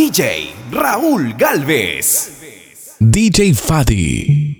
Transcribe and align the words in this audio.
DJ 0.00 0.54
Raúl 0.72 1.34
Galvez. 1.36 2.32
DJ 2.98 3.52
Fadi. 3.52 4.56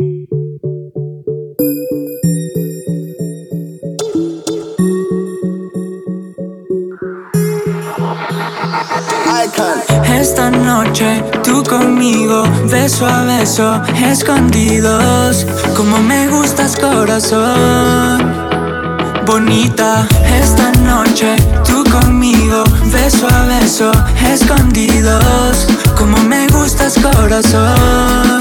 Esta 10.13 10.51
noche 10.51 11.25
tú 11.43 11.65
conmigo, 11.65 12.45
beso 12.71 13.07
a 13.07 13.25
beso, 13.25 13.83
escondidos. 13.97 15.47
Como 15.75 16.03
me 16.03 16.29
gustas, 16.29 16.77
corazón. 16.77 18.21
Bonita, 19.25 20.07
esta 20.39 20.71
noche 20.83 21.37
tú 21.65 21.83
conmigo, 21.91 22.11
beso 22.93 23.29
a 23.29 23.47
beso, 23.47 23.93
escondidos. 24.33 25.67
Como 25.97 26.17
me 26.19 26.47
gustas, 26.49 26.95
corazón. 26.99 28.39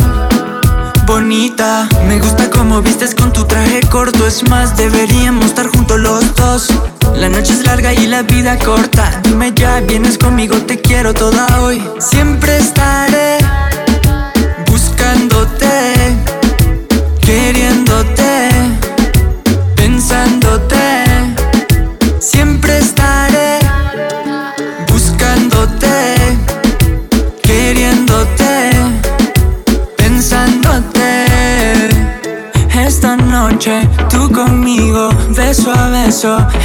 Bonita, 1.05 1.88
me 2.08 2.20
gusta 2.20 2.50
como 2.50 2.81
vistes 2.81 3.16
con 3.16 3.31
tu 3.34 3.45
traje 3.45 3.81
corto. 3.90 4.27
Es 4.27 4.48
más, 4.50 4.76
deberíamos 4.77 5.45
estar 5.45 5.67
juntos 5.67 6.00
los 6.00 6.36
dos. 6.36 6.67
La 7.16 7.30
noche 7.30 7.53
es 7.53 7.66
larga 7.66 7.94
y 7.94 8.08
la 8.08 8.22
vida 8.23 8.58
corta. 8.59 9.22
Dime 9.23 9.52
ya, 9.55 9.80
vienes 9.81 10.17
conmigo, 10.17 10.55
te 10.58 10.80
quiero 10.80 11.14
toda 11.14 11.62
hoy. 11.62 11.84
Siempre 12.00 12.58
estaré 12.58 13.38
buscándote, 14.67 16.16
queriéndote, 17.22 18.38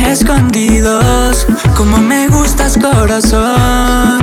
escondidos. 0.05 1.47
Como 1.77 1.99
me 1.99 2.27
gustas, 2.29 2.77
corazón. 2.77 4.19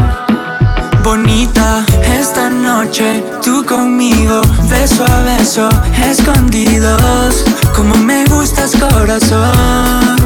Bonita, 1.03 1.85
esta 2.03 2.49
noche 2.49 3.23
tú 3.41 3.65
conmigo, 3.65 4.41
beso 4.69 5.05
a 5.05 5.21
beso, 5.21 5.69
escondidos. 6.03 7.45
Como 7.73 7.95
me 7.95 8.25
gustas, 8.25 8.73
corazón. 8.75 10.17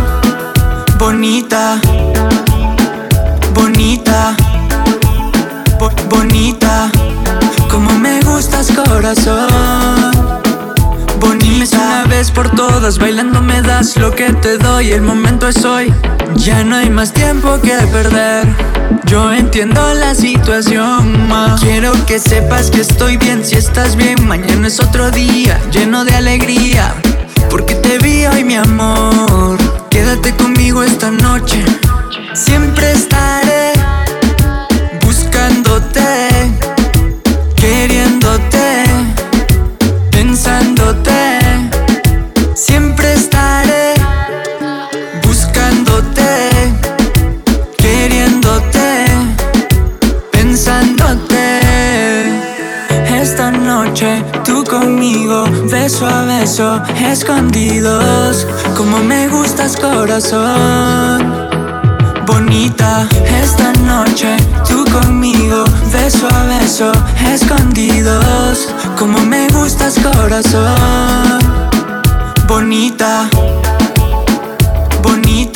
Bonita, 0.97 1.79
bailando 12.93 13.41
me 13.41 13.63
das 13.63 13.97
lo 13.97 14.11
que 14.11 14.31
te 14.31 14.59
doy 14.59 14.91
El 14.91 15.01
momento 15.01 15.47
es 15.47 15.65
hoy, 15.65 15.91
ya 16.35 16.63
no 16.63 16.75
hay 16.75 16.91
más 16.91 17.11
tiempo 17.11 17.59
que 17.59 17.75
perder. 17.91 18.47
Yo 19.05 19.33
entiendo 19.33 19.81
la 19.95 20.13
situación, 20.13 21.27
ma. 21.27 21.55
Quiero 21.59 21.93
que 22.05 22.19
sepas 22.19 22.69
que 22.69 22.81
estoy 22.81 23.17
bien 23.17 23.43
si 23.43 23.55
estás 23.55 23.95
bien 23.95 24.27
Mañana 24.27 24.67
es 24.67 24.79
otro 24.79 25.09
día, 25.09 25.59
lleno 25.71 26.05
de 26.05 26.13
alegría. 26.13 26.93
Porque 27.49 27.73
te 27.73 27.97
vi 27.97 28.27
hoy, 28.27 28.43
mi 28.43 28.55
amor. 28.55 29.57
Quédate 29.89 30.35
conmigo 30.35 30.83
esta 30.83 31.09
noche. 31.09 31.65
Siempre 32.33 32.91
estaré 32.91 33.24
queriéndote, 48.45 49.05
pensándote. 50.31 51.59
Esta 53.21 53.51
noche 53.51 54.23
tú 54.43 54.63
conmigo, 54.63 55.45
beso 55.71 56.05
a 56.05 56.25
beso, 56.25 56.81
escondidos. 57.03 58.47
Como 58.75 58.99
me 58.99 59.27
gustas, 59.27 59.75
corazón 59.77 61.45
bonita 62.25 63.07
esta 63.39 63.71
noche 63.83 64.35
tú 64.67 64.83
conmigo 64.91 65.63
beso 65.93 66.27
a 66.27 66.43
beso 66.45 66.91
escondidos 67.31 68.67
como 68.97 69.19
me 69.19 69.47
gustas 69.49 69.93
corazón 69.99 71.39
bonita 72.47 73.29
bonita 75.03 75.54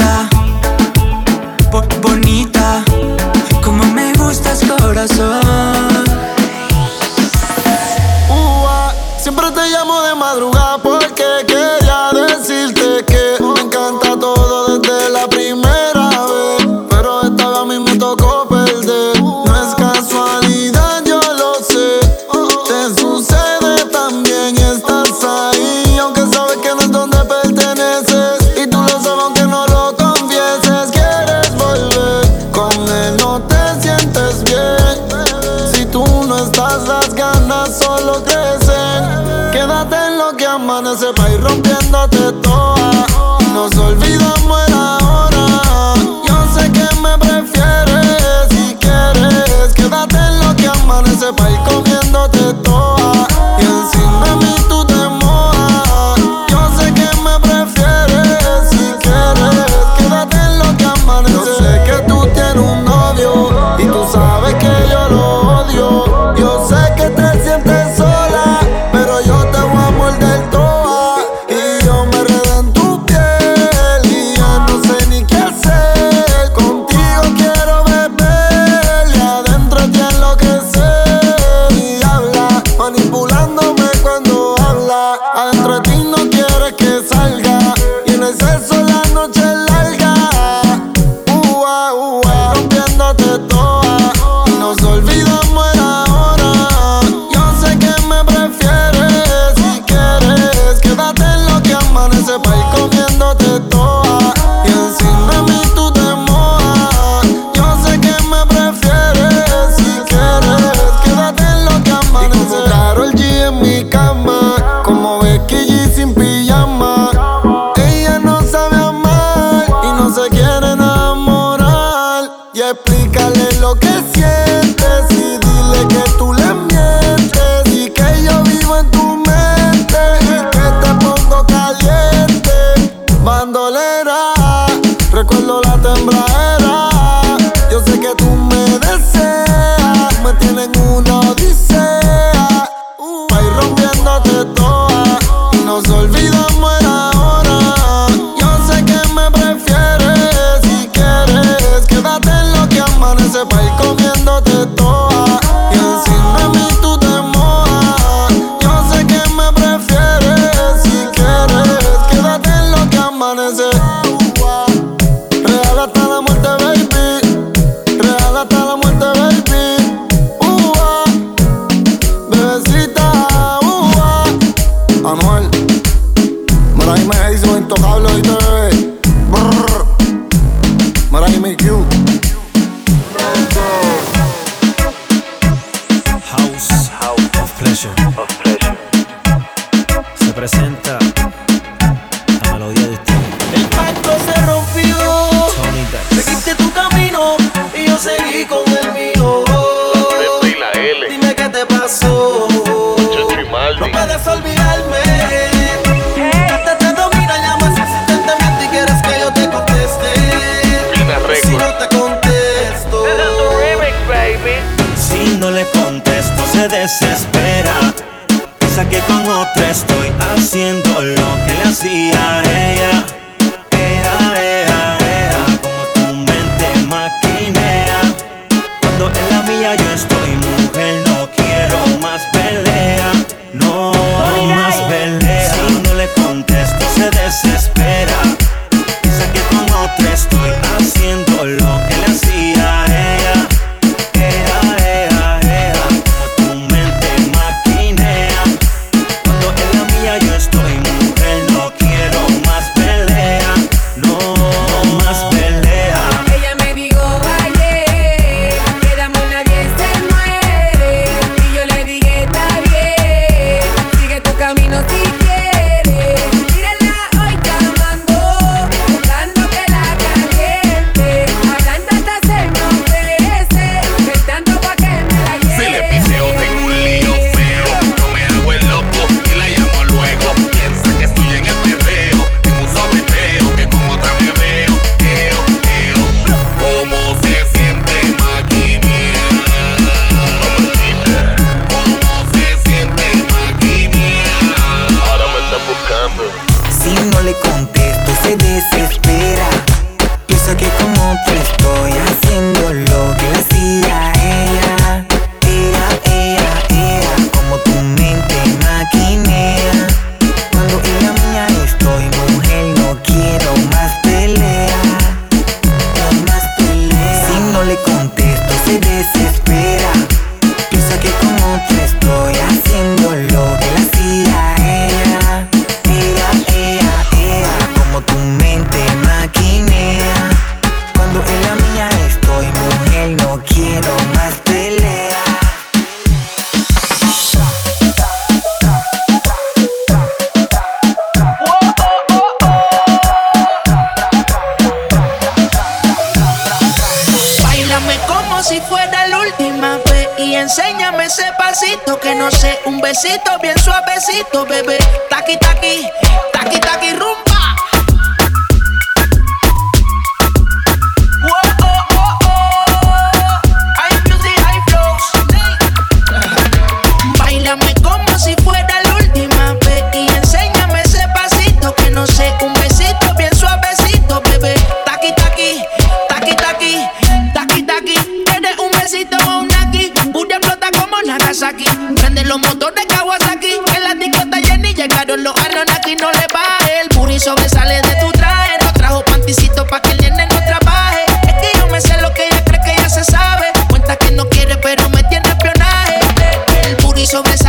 sobresale. 397.10 397.49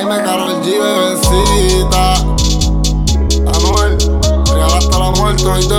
Jaime 0.00 0.22
Carol 0.24 0.62
G, 0.62 0.80
bebecita. 0.80 2.14
Amor, 3.54 3.98
real 4.54 4.72
hasta 4.74 4.98
la 4.98 5.10
muerte 5.10 5.44
hoy 5.46 5.68
te 5.68 5.74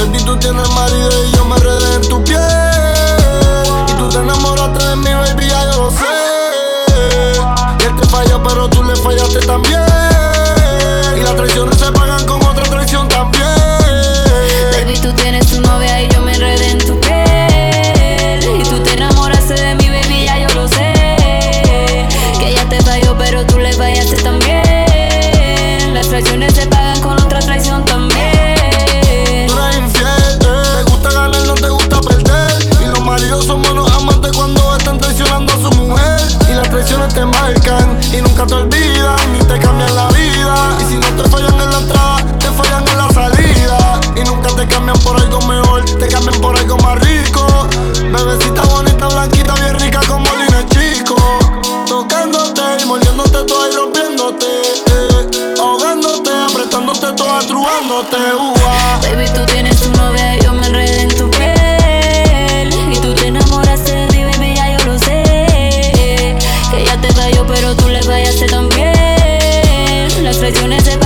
Baby, 0.00 0.18
tú 0.24 0.38
tienes 0.38 0.70
marido 0.70 1.26
y 1.26 1.30
yo 1.36 1.44
me 1.44 1.56
redé 1.58 1.94
en 1.94 2.08
tu 2.08 2.24
piel. 2.24 2.40
Y 3.86 3.92
tú 3.98 4.08
te 4.08 4.16
enamoraste 4.16 4.82
de 4.82 4.96
mi 4.96 5.12
baby, 5.12 5.46
ya 5.46 5.70
yo 5.72 5.82
lo 5.82 5.90
sé. 5.90 6.06
Y 7.80 7.84
él 7.84 7.94
te 8.00 8.06
falló, 8.06 8.42
pero 8.42 8.70
tú 8.70 8.82
le 8.82 8.96
fallaste 8.96 9.40
también. 9.40 9.84
Y 11.18 11.20
la 11.20 11.36
traición 11.36 11.67
y 37.48 38.20
nunca 38.20 38.44
te 38.44 38.54
olvidan 38.54 39.32
ni 39.32 39.38
te 39.38 39.58
cambian 39.58 39.94
la 39.94 40.08
vida. 40.08 40.76
Y 40.80 40.84
si 40.84 40.96
no 40.98 41.06
te 41.16 41.26
fallan 41.30 41.58
en 41.58 41.70
la 41.70 41.78
entrada, 41.78 42.16
te 42.38 42.50
fallan 42.50 42.86
en 42.86 42.98
la 42.98 43.08
salida. 43.10 44.00
Y 44.16 44.20
nunca 44.24 44.50
te 44.54 44.66
cambian 44.66 44.98
por 44.98 45.18
algo 45.18 45.40
mejor, 45.40 45.82
te 45.82 46.08
cambian 46.08 46.38
por 46.42 46.58
algo 46.58 46.76
más 46.76 46.98
rico. 46.98 47.46
Bebecita 48.02 48.62
bonita, 48.64 49.08
blanquita, 49.08 49.54
bien 49.54 49.78
rica 49.78 50.00
como 50.06 50.26
Lina 50.36 50.66
Chico. 50.68 51.16
Tocándote 51.86 52.60
y 52.82 52.84
mordiéndote 52.84 53.44
toda 53.44 53.70
y 53.70 53.76
rompiéndote. 53.76 54.46
Eh. 54.46 55.54
Ahogándote, 55.58 56.30
apretándote 56.30 57.12
toda, 57.14 57.38
truándote. 57.46 58.18
Baby, 59.08 59.24
tú 59.34 59.46
tienes 59.46 59.80
un 59.86 59.92
novio 59.94 60.47
bendiciones 70.48 70.97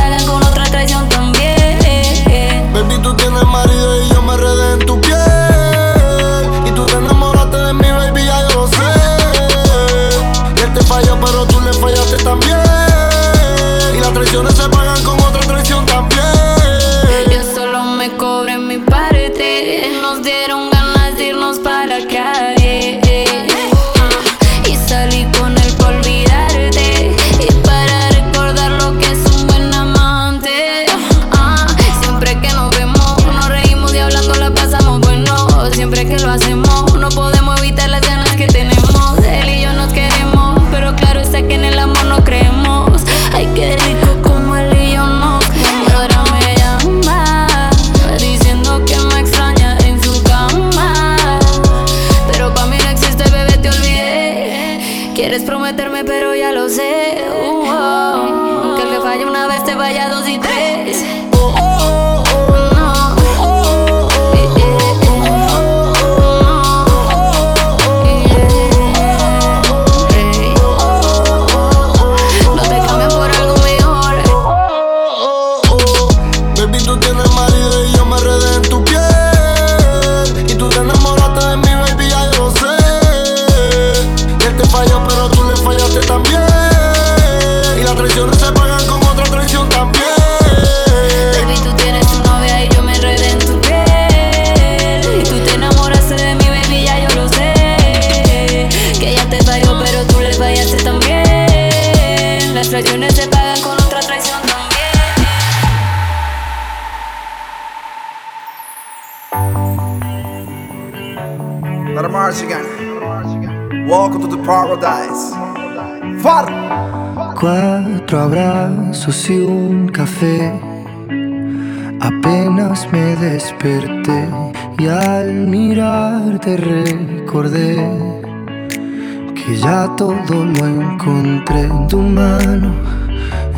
todo 129.97 130.45
lo 130.45 130.67
encontré 130.67 131.63
en 131.63 131.89
tu 131.89 131.99
mano, 131.99 132.75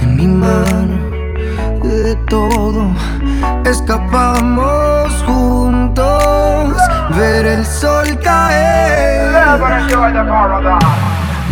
en 0.00 0.16
mi 0.16 0.26
mano. 0.26 0.98
De 1.82 2.16
todo 2.28 2.90
escapamos 3.64 5.12
juntos, 5.26 6.74
ver 7.16 7.46
el 7.46 7.66
sol 7.66 8.18
caer. 8.22 9.32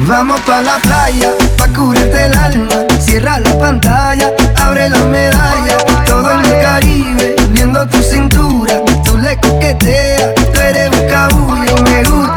Vamos 0.09 0.41
pa 0.41 0.63
la 0.63 0.79
playa, 0.79 1.31
pa 1.59 1.69
curarte 1.69 2.25
el 2.27 2.35
alma. 2.35 2.75
Cierra 2.99 3.39
la 3.39 3.59
pantalla, 3.59 4.31
abre 4.65 4.89
la 4.89 4.99
medalla. 4.99 5.77
Todo 6.07 6.31
en 6.33 6.45
el 6.45 6.63
Caribe, 6.63 7.37
viendo 7.51 7.87
tu 7.87 7.99
cintura, 7.99 8.75
tú 9.05 9.19
le 9.19 9.37
coqueteas, 9.37 10.35
tú 10.53 10.61
eres 10.61 10.91
un 10.91 11.09
cabullo, 11.09 11.77
me 11.85 12.03
gusta. 12.05 12.32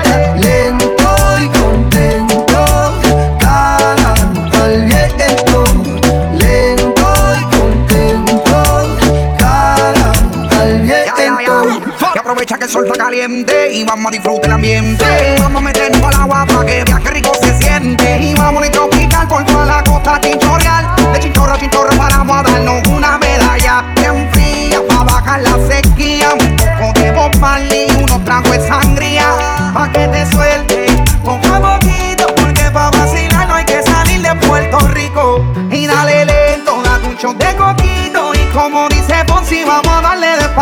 Caliente 12.84 13.74
y 13.74 13.84
vamos 13.84 14.08
a 14.08 14.12
disfrutar 14.12 14.46
el 14.46 14.52
ambiente. 14.52 15.06
Vamos 15.40 15.62
a 15.62 15.66
meternos 15.66 16.02
al 16.04 16.22
agua 16.22 16.46
para 16.46 16.66
que 16.66 16.84
viaje 16.84 17.10
rico 17.12 17.32
se 17.42 17.58
siente. 17.58 18.18
Y 18.22 18.34
vamos 18.34 18.68
a 18.68 18.72
tropical 18.72 19.28
por 19.28 19.46
toda 19.46 19.66
la 19.66 19.84
costa 19.84 20.20
chinchorreal. 20.22 20.86
De 21.14 21.20
chinchorro 21.20 21.54
a 21.54 21.60
chinchorro 21.60 21.98
paramos 21.98 22.38
a 22.38 22.44
darnos 22.44 22.88
una 22.88 23.18
medalla 23.18 23.84
bien 23.96 24.30
fría 24.32 24.80
para 24.88 25.04
bajar 25.04 25.42
la 25.42 25.58
sequía. 25.68 26.30
Un 26.34 26.56
poco 26.80 27.30
de 27.30 27.40
Marley 27.40 27.88
y 27.88 28.04
unos 28.04 28.24
tragos 28.26 28.52
de 28.52 28.68
sangría. 28.68 29.26
Que 29.94 30.08
te 30.08 30.26
suelte 30.32 30.88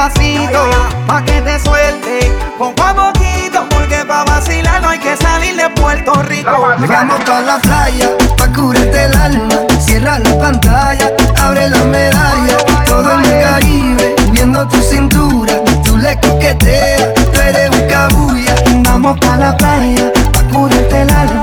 despacito. 0.03 0.69
Pa' 1.07 1.24
que 1.24 1.41
te 1.41 1.60
suelte 1.60 2.31
poco 2.57 2.83
a 2.83 2.93
poquito. 2.93 3.65
Porque 3.69 4.03
pa' 4.05 4.24
vacilar 4.25 4.81
no 4.81 4.89
hay 4.89 5.00
que 5.00 5.15
salir 5.17 5.55
de 5.55 5.69
Puerto 5.69 6.13
Rico. 6.24 6.51
Vamos 6.51 7.19
pa' 7.25 7.41
la 7.41 7.57
playa, 7.60 8.10
pa' 8.38 8.48
curarte 8.48 9.05
el 9.05 9.15
alma. 9.15 9.55
Cierra 9.79 10.19
la 10.19 10.38
pantalla, 10.38 11.12
abre 11.41 11.69
la 11.69 11.83
medalla. 11.83 12.57
Todo 12.86 13.12
en 13.13 13.25
el 13.25 13.43
Caribe, 13.43 14.15
viendo 14.31 14.67
tu 14.67 14.81
cintura. 14.81 15.53
Tú 15.83 15.98
le 15.98 16.19
coqueteas, 16.19 17.13
tú 17.13 17.39
eres 17.39 17.69
un 17.69 17.88
cabulla. 17.88 18.55
Vamos 18.83 19.19
pa' 19.19 19.38
la 19.38 19.55
playa, 19.57 20.12
pa' 20.33 20.43
curarte 20.53 21.01
el 21.01 21.10
alma. 21.10 21.42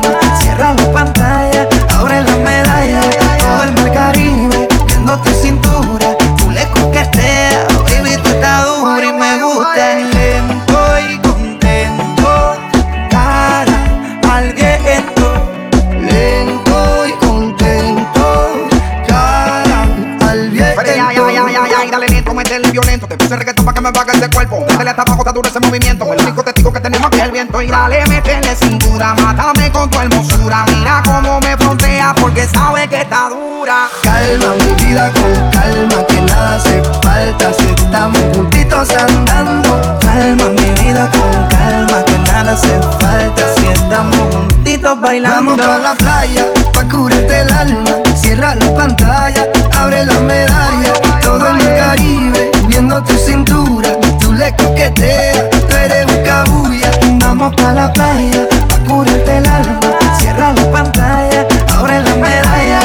Y 27.62 27.66
dale, 27.66 28.03
métele 28.07 28.57
cintura, 28.57 29.14
mátame 29.14 29.70
con 29.70 29.90
tu 29.90 30.01
hermosura. 30.01 30.64
Mira 30.68 31.03
cómo 31.05 31.40
me 31.40 31.55
frontea 31.59 32.14
porque 32.18 32.46
sabe 32.46 32.88
que 32.88 33.03
está 33.03 33.29
dura. 33.29 33.87
Calma 34.03 34.55
mi 34.55 34.83
vida 34.83 35.12
con 35.12 35.51
calma, 35.51 36.07
que 36.07 36.20
nada 36.23 36.57
hace 36.57 36.83
falta 37.03 37.53
si 37.59 37.66
estamos 37.66 38.18
juntitos 38.35 38.88
andando. 38.90 39.99
Calma 40.01 40.49
mi 40.49 40.83
vida 40.83 41.11
con 41.11 41.49
calma, 41.49 42.03
que 42.07 42.18
nada 42.33 42.53
hace 42.53 42.81
falta 42.99 43.55
si 43.55 43.66
estamos 43.66 44.35
juntitos 44.35 45.01
bailando. 45.03 45.55
Vamos 45.55 45.66
pa' 45.66 45.79
la 45.79 45.94
playa, 45.96 46.46
pa' 46.73 46.85
curarte 46.85 47.40
el 47.40 47.53
alma. 47.53 47.90
Cierra 48.14 48.55
la 48.55 48.75
pantalla, 48.75 49.46
abre 49.79 50.07
la 50.07 50.18
medalla. 50.20 50.92
Todo 51.23 51.46
en 51.46 51.61
el 51.61 51.77
Caribe, 51.77 52.51
viendo 52.68 53.03
tu 53.03 53.14
cintura. 53.18 53.90
Tú 54.18 54.33
le 54.33 54.51
coqueteas, 54.57 55.51
tú 55.51 55.77
eres 55.77 56.07
un 56.07 56.25
cabulla. 56.25 57.00
Vamos 57.40 57.57
pa' 57.57 57.72
la 57.72 57.90
playa, 57.90 58.46
pa' 58.68 58.79
curarte 58.81 59.38
el 59.38 59.46
alma. 59.46 59.81
Cierra 60.18 60.53
la 60.53 60.70
pantalla, 60.70 61.48
abre 61.74 62.03
la 62.03 62.14
medalla. 62.16 62.81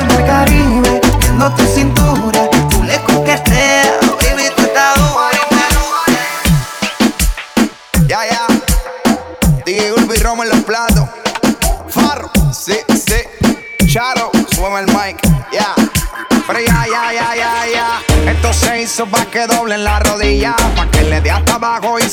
En 0.00 0.10
el 0.10 0.26
Caribe, 0.26 1.00
viendo 1.20 1.48
tu 1.52 1.62
cintura. 1.64 2.03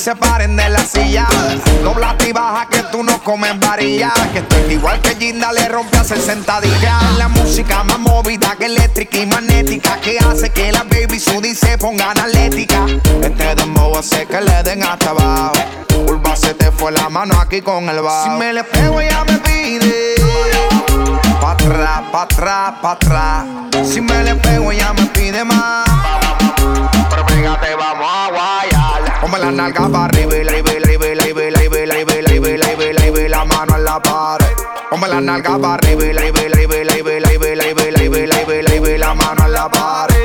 Se 0.02 0.16
paren 0.16 0.56
de 0.56 0.68
la 0.68 0.84
silla. 0.84 1.28
Dobla 1.84 2.16
y 2.26 2.32
baja 2.32 2.66
que 2.66 2.82
tú 2.90 3.04
no 3.04 3.22
comes 3.22 3.58
varilla. 3.60 4.12
Que 4.32 4.40
estoy 4.40 4.72
igual 4.72 5.00
que 5.00 5.14
Ginda 5.14 5.52
le 5.52 5.68
rompe 5.68 5.96
a 5.96 6.00
hacer 6.00 6.20
sentadilla. 6.20 6.98
La 7.18 7.28
música 7.28 7.84
más 7.84 8.00
movida 8.00 8.56
que 8.58 8.66
eléctrica 8.66 9.18
y 9.18 9.26
magnética. 9.26 10.00
Que 10.00 10.18
hace 10.18 10.50
que 10.50 10.72
la 10.72 10.82
baby 10.82 11.20
Sudi 11.20 11.54
se 11.54 11.78
pongan 11.78 12.18
atlética. 12.18 12.84
Este 13.22 13.54
dembow 13.54 13.96
hace 13.96 14.26
que 14.26 14.40
le 14.40 14.62
den 14.64 14.82
hasta 14.82 15.10
abajo. 15.10 15.52
Urba 16.08 16.34
se 16.34 16.54
te 16.54 16.72
fue 16.72 16.90
la 16.90 17.08
mano 17.08 17.38
aquí 17.40 17.62
con 17.62 17.88
el 17.88 18.00
bajo. 18.00 18.24
Si 18.24 18.30
me 18.30 18.52
le 18.52 18.64
pego 18.64 19.00
ella 19.00 19.24
me 19.24 19.38
pide. 19.38 20.16
Pa' 21.40 21.52
atrás, 21.52 22.02
pa' 22.10 22.22
atrás, 22.22 22.74
pa' 22.82 22.92
atrás. 22.92 23.44
Si 23.84 24.00
me 24.00 24.24
le 24.24 24.34
pego 24.34 24.72
ella 24.72 24.92
me 24.94 25.06
pide 25.06 25.44
más. 25.44 26.21
La 29.42 29.50
nalga 29.50 29.88
para 29.88 30.04
arriba 30.04 30.36
y 30.36 30.44
la 30.44 30.56
y 30.56 30.62
la 30.62 30.78
y 30.78 30.80
la 30.84 30.94
y 30.94 31.14
la 31.16 31.32
y 31.34 31.40
la 31.40 31.58
y 31.58 32.22
la 32.22 32.72
y 32.72 33.28
la 33.28 33.28
la 33.28 33.44
mano 33.44 33.76
en 33.76 33.84
la 33.84 34.00
pared. 34.00 34.46
Ponme 34.88 35.08
la 35.08 35.20
nalga 35.20 35.58
para 35.58 35.74
arriba 35.74 36.04
y 36.04 36.12
la 36.12 36.26
y 36.26 36.32
la 36.32 36.42
y 36.42 36.48
la 36.48 36.62
y 36.62 36.80
la 36.80 36.96
y 36.96 37.20
la 37.20 37.32
y 37.32 37.56
la 37.56 37.72
y 37.74 38.62
la 38.62 38.74
y 38.76 38.98
la 38.98 38.98
la 38.98 39.14
mano 39.14 39.44
en 39.44 39.52
la 39.52 39.68
pared. 39.68 40.16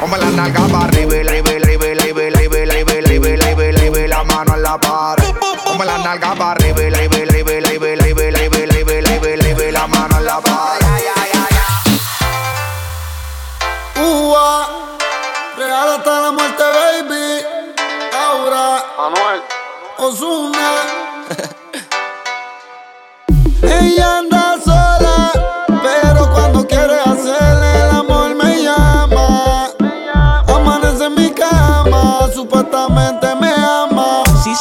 Vamos, 0.00 0.18
la 0.18 0.30
nalga 0.30 0.66
para 0.68 0.84
arriba, 0.84 1.16
y 1.16 1.24
la 1.24 1.30
arriba, 1.30 1.50
arriba, 1.52 1.86
arriba, 1.86 2.20
arriba, 2.20 2.58
arriba, 2.66 2.92
arriba, 2.98 3.28
arriba, 3.32 3.64
arriba, 3.64 4.24
mano 4.24 4.54
en 4.56 4.62
la 4.62 4.78
pared. 4.78 5.24
La 5.86 5.98
nalga 5.98 6.34
para 6.34 6.50
arriba, 6.50 6.82
la 6.90 6.98
arriba, 6.98 7.16
arriba, 7.16 7.52
arriba, 7.52 7.86
arriba, 7.88 8.22
arriba, 8.22 8.56
arriba, 8.56 8.92
arriba, 8.98 9.56
arriba, 9.56 9.86
mano 9.86 10.18
en 10.18 10.24
la 10.26 10.40
pared. 10.40 10.86
Ua, 13.96 14.68
real 15.56 15.88
hasta 15.96 16.20
la 16.20 16.32
muerte, 16.32 16.62
baby. 16.62 17.44
Ahora, 18.12 18.84
Manuel, 18.98 19.42
Osuna. 19.98 20.68
Ella 23.62 24.22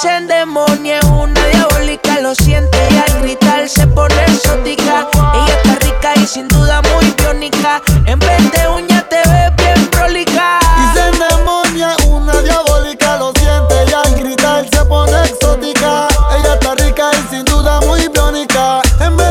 se 0.01 0.15
endemonia 0.15 0.99
es 0.99 1.05
una 1.05 1.45
diabólica, 1.47 2.21
lo 2.21 2.33
siente 2.33 2.77
y 2.89 2.97
al 2.97 3.21
gritar 3.21 3.67
se 3.67 3.85
pone 3.87 4.15
exótica. 4.27 5.07
Ella 5.33 5.55
está 5.61 5.75
rica 5.85 6.13
y 6.15 6.25
sin 6.25 6.47
duda 6.47 6.81
muy 6.93 7.13
biónica. 7.17 7.81
En 8.05 8.17
vez 8.19 8.51
de 8.51 8.67
uña 8.69 9.05
te 9.09 9.17
ves 9.17 9.55
bien 9.57 9.87
prolica. 9.87 10.59
Y 10.77 10.93
se 10.93 12.07
una 12.07 12.41
diabólica, 12.41 13.17
lo 13.17 13.33
siente 13.33 13.75
y 13.89 13.93
al 13.93 14.15
gritar 14.15 14.65
se 14.71 14.85
pone 14.85 15.21
exótica. 15.21 16.07
Ella 16.37 16.53
está 16.53 16.75
rica 16.75 17.11
y 17.13 17.35
sin 17.35 17.43
duda 17.43 17.81
muy 17.81 18.07
biónica. 18.07 18.81
En 19.01 19.17
vez 19.17 19.28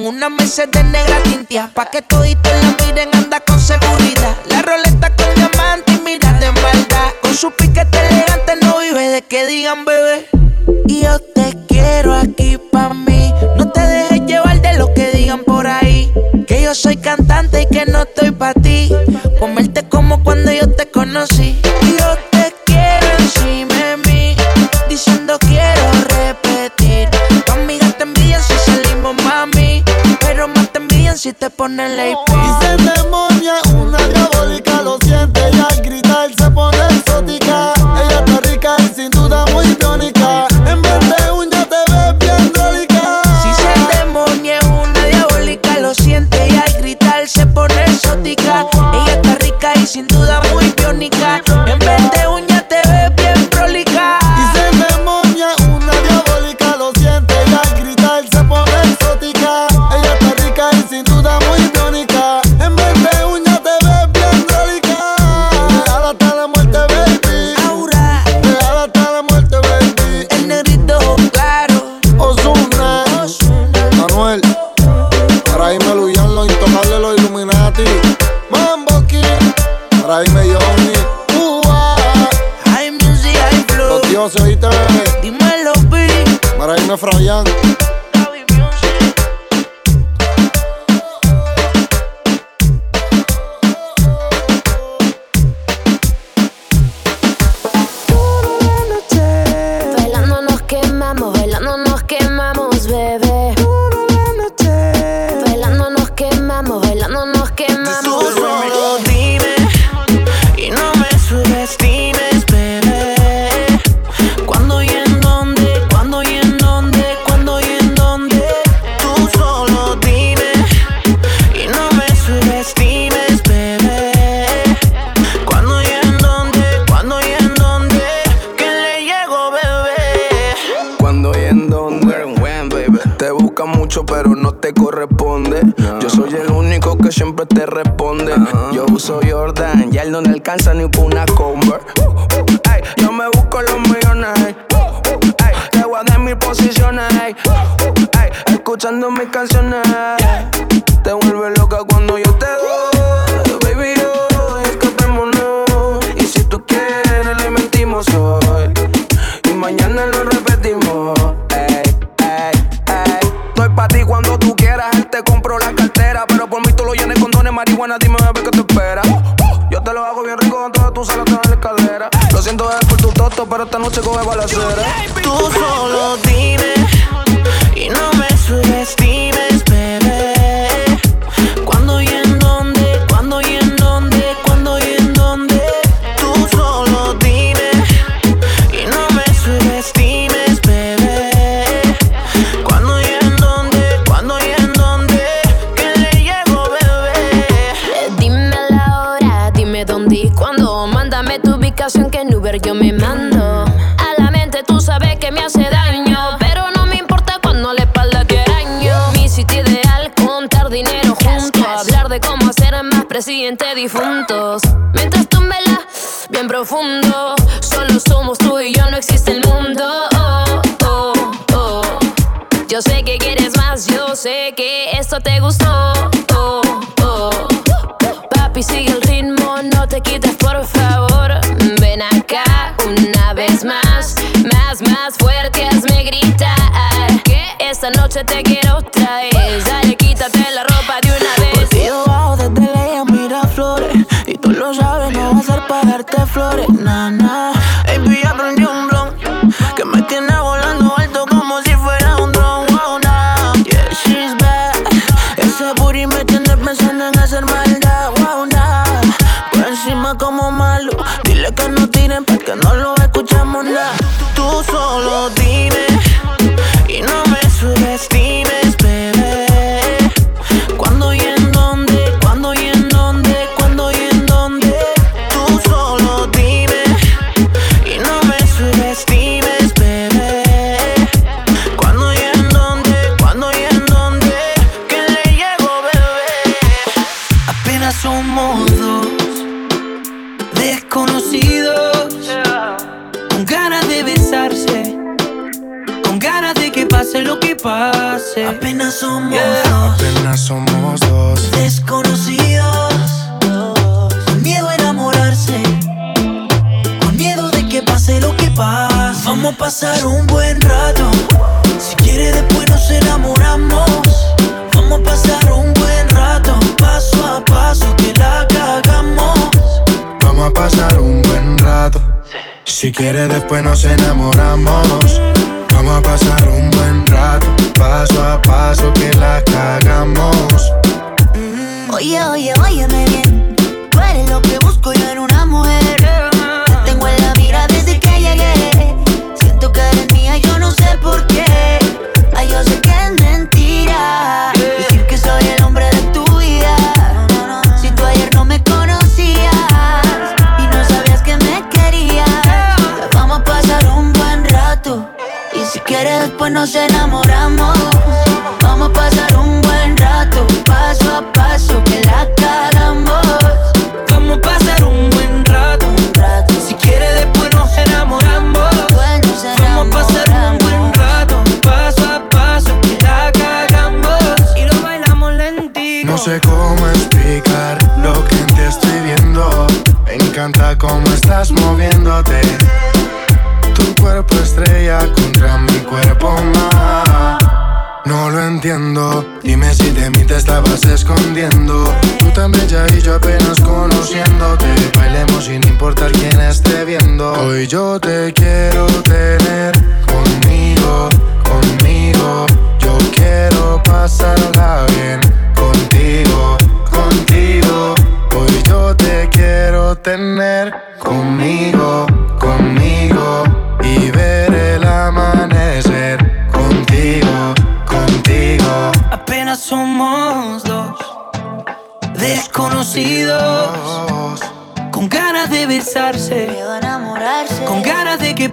En 0.00 0.06
una 0.06 0.30
mesa 0.30 0.64
de 0.64 0.82
negra 0.82 1.22
tintia, 1.24 1.70
pa' 1.74 1.90
que 1.90 2.00
toditos 2.00 2.50
la 2.50 2.86
miren, 2.86 3.10
anda 3.12 3.38
con 3.40 3.60
seguridad. 3.60 4.34
La 4.46 4.62
roleta 4.62 5.14
con 5.14 5.34
diamante 5.34 5.92
y 5.92 6.00
mira 6.02 6.32
de 6.40 6.50
maldad. 6.52 7.12
Con 7.20 7.34
su 7.34 7.50
piquete 7.50 7.98
elegante 8.08 8.54
no 8.62 8.78
vive 8.78 9.08
de 9.10 9.20
que 9.20 9.46
digan 9.46 9.84
bebé. 9.84 10.26
Y 10.86 11.02
yo 11.02 11.18
te 11.18 11.54
quiero 11.68 12.14
aquí 12.14 12.56
pa' 12.72 12.94
mí. 12.94 13.34
No 13.58 13.70
te 13.70 13.82
dejes 13.82 14.22
llevar 14.22 14.62
de 14.62 14.78
lo 14.78 14.94
que 14.94 15.10
digan 15.10 15.44
por 15.44 15.66
ahí. 15.66 16.10
Que 16.46 16.62
yo 16.62 16.74
soy 16.74 16.96
cantante 16.96 17.60
y 17.60 17.66
que 17.66 17.84
no 17.84 18.04
estoy 18.04 18.30
pa' 18.30 18.54
ti. 18.54 18.90
Comerte 19.38 19.86
como 19.86 20.24
cuando 20.24 20.50
yo 20.50 20.74
te 20.74 20.90
conocí. 20.90 21.60
Y 21.82 21.98
yo 21.98 22.29
si 31.30 31.34
te 31.34 31.50
pone 31.50 31.88
ley. 31.88 32.12
Y 32.12 32.64
se 32.64 32.76
demonia 32.76 33.54
una 33.80 34.19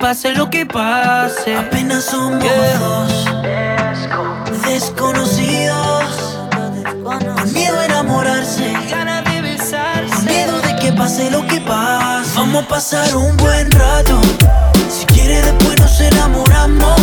pase 0.08 0.34
lo 0.34 0.50
que 0.50 0.66
pase. 0.66 1.54
Apenas 1.58 2.06
somos 2.06 2.42
yeah. 2.42 2.80
dos 2.80 3.12
desconocidos. 4.66 6.06
Con 7.04 7.54
miedo 7.54 7.78
a 7.78 7.86
enamorarse. 7.88 8.72
Con 8.90 10.26
miedo 10.26 10.62
de 10.62 10.76
que 10.78 10.94
pase 10.94 11.30
lo 11.30 11.46
que 11.46 11.60
pase. 11.60 12.32
Vamos 12.38 12.64
a 12.64 12.68
pasar 12.70 13.18
un 13.18 13.36
buen 13.36 13.70
rato. 13.70 14.18
Si 14.90 15.06
quieres, 15.08 15.44
después 15.44 15.78
nos 15.78 16.00
enamoramos. 16.00 17.02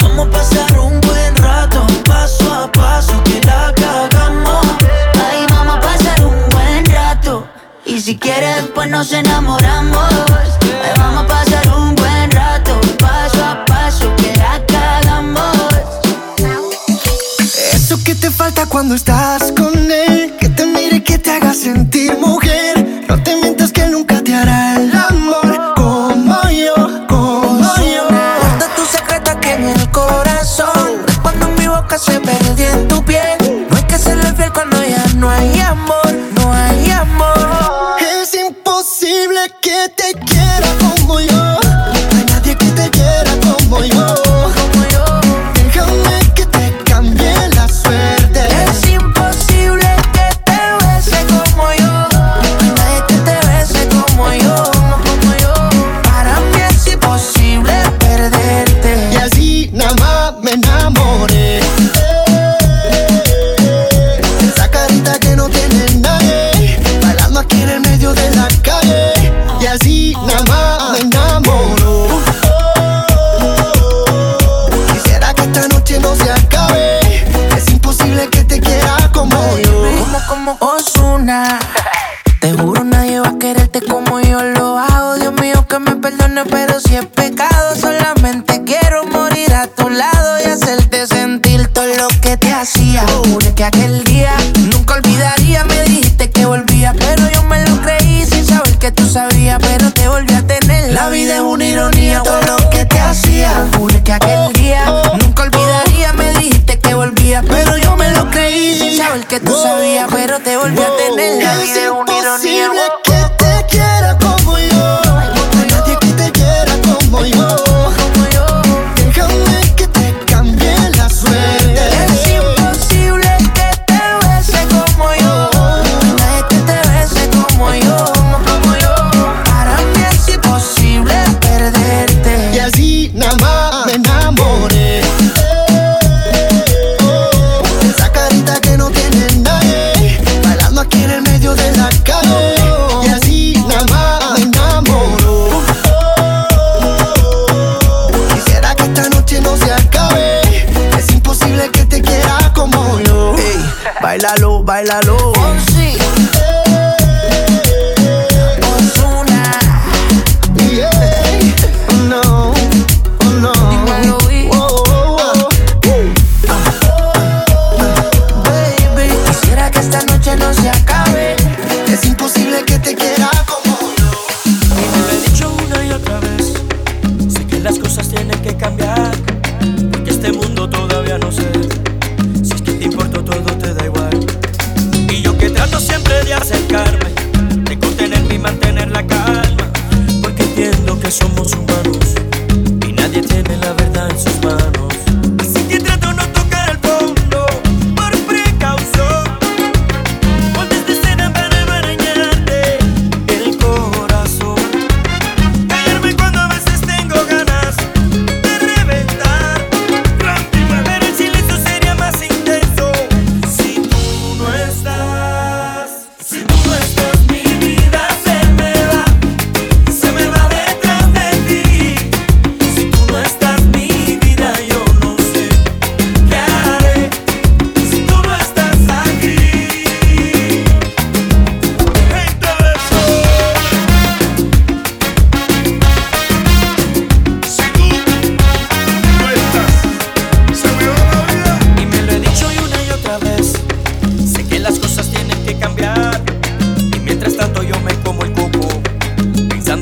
Vamos 0.00 0.26
a 0.26 0.30
pasar 0.30 0.78
un 0.78 0.98
buen 1.02 1.36
rato. 1.36 1.86
Paso 2.06 2.54
a 2.54 2.72
paso 2.72 3.22
que 3.24 3.38
la 3.42 3.70
cagamos. 3.76 4.64
Ahí 5.28 5.44
vamos 5.50 5.76
a 5.76 5.80
pasar 5.80 6.24
un 6.24 6.48
buen 6.48 6.86
rato. 6.86 7.46
Y 7.84 8.00
si 8.00 8.16
quieres, 8.16 8.62
después 8.62 8.88
nos 8.88 9.12
enamoramos. 9.12 10.63
gusta 18.94 19.23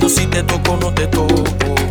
si 0.08 0.26
te 0.26 0.42
toco 0.42 0.72
o 0.72 0.76
no 0.76 0.92
te 0.92 1.06
toco. 1.06 1.81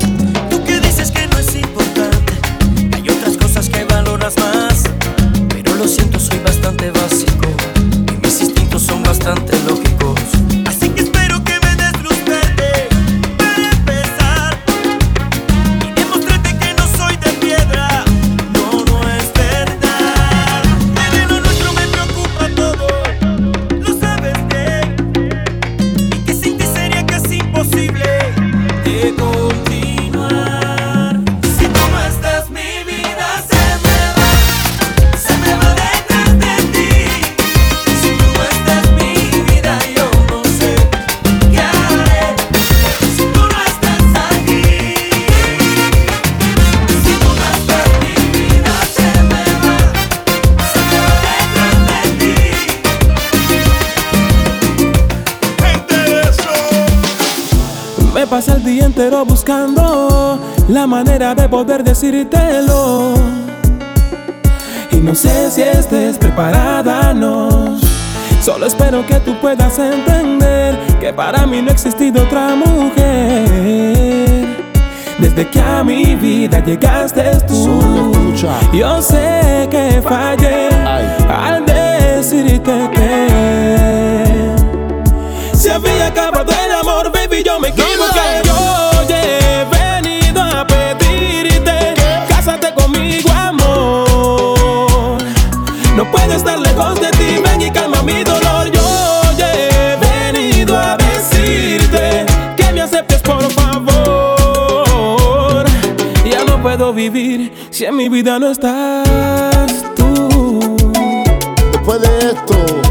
manera 61.04 61.34
de 61.34 61.50
poder 61.50 61.84
decírtelo. 61.84 63.16
Y 64.92 64.98
no 64.98 65.16
sé 65.16 65.50
si 65.50 65.64
estés 65.64 66.18
preparada, 66.20 67.12
no. 67.12 67.80
Solo 68.44 68.68
espero 68.68 69.04
que 69.08 69.16
tú 69.16 69.34
puedas 69.40 69.80
entender 69.80 70.78
que 71.00 71.12
para 71.12 71.48
mí 71.48 71.60
no 71.62 71.70
ha 71.70 71.74
existido 71.74 72.22
otra 72.24 72.56
mujer. 72.56 73.48
Desde 75.18 75.50
que 75.50 75.60
a 75.60 75.84
mi 75.84 76.16
vida 76.16 76.64
llegaste 76.64 77.24
tú, 77.48 78.24
yo 78.72 79.02
sé 79.02 79.68
que 79.72 80.02
fallé 80.04 80.70
al 81.28 81.66
decirte 81.66 82.90
que 82.94 84.56
se 85.54 85.72
había 85.72 86.08
acabado 86.08 86.52
el 86.52 86.72
amor, 86.72 87.12
baby, 87.12 87.44
yo 87.44 87.60
me 87.60 87.70
equivoqué. 87.70 88.51
vivir 107.12 107.52
si 107.70 107.86
en 107.86 107.96
mi 107.96 108.10
vida 108.10 108.40
no 108.40 108.52
estás 108.52 109.84
tú? 109.96 110.78
Después 111.72 112.02
de 112.02 112.20
esto, 112.20 112.82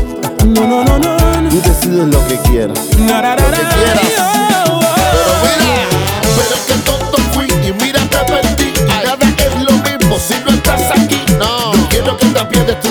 no, 0.47 0.67
no, 0.67 0.85
no, 0.85 0.99
no. 0.99 1.17
Tú 1.49 1.61
decides 1.63 2.07
lo 2.07 2.27
que 2.29 2.37
quieras. 2.49 2.79
Lo 2.99 3.07
que 3.07 3.63
quieras. 3.77 4.13
Oh, 4.19 4.75
oh, 4.75 4.81
pero 5.03 5.33
mira, 5.43 5.85
pero 6.37 6.57
que 6.67 6.75
tonto 6.85 7.19
fui 7.33 7.47
y 7.47 7.73
mira, 7.83 8.01
te 8.11 8.19
perdí. 8.31 8.73
Y 8.77 9.05
nada 9.05 9.17
es 9.39 9.55
lo 9.63 9.73
mismo 9.73 10.19
si 10.19 10.35
no 10.45 10.51
estás 10.51 10.91
aquí. 10.91 11.21
No, 11.39 11.73
no 11.73 11.89
quiero 11.89 12.17
que 12.17 12.27
te 12.27 12.45
pierdes 12.45 12.81
tu 12.81 12.89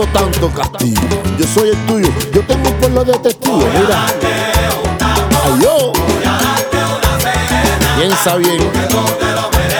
tanto 0.00 0.50
castigo. 0.50 1.22
Yo 1.38 1.46
soy 1.46 1.68
el 1.70 1.86
tuyo, 1.86 2.08
yo 2.32 2.40
tengo 2.46 2.70
un 2.70 2.76
pueblo 2.76 3.04
de 3.04 3.12
testigo. 3.18 3.58
Mira. 3.58 4.06
Ay, 5.44 5.60
yo. 5.60 5.92
Piensa 7.98 8.36
bien. 8.36 8.70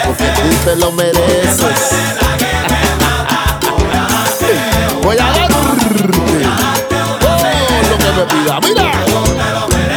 Porque 0.06 0.24
tú 0.24 0.56
te 0.64 0.76
lo 0.76 0.92
mereces. 0.92 1.90
Voy 5.02 5.16
a 5.16 5.24
darte 5.24 5.54
todo 7.20 7.38
lo 7.90 7.98
que 7.98 8.12
me 8.12 8.24
pida. 8.26 8.60
Mira. 8.60 8.92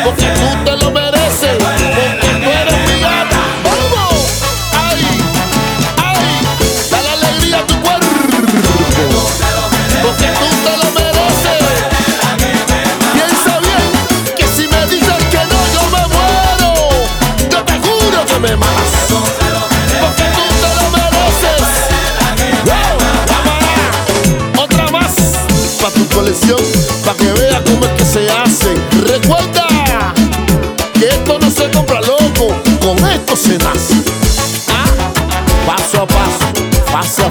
Porque 0.03 0.25
tú 0.25 0.63
te 0.63 0.77
lo 0.77 0.91
mereces. 0.91 2.14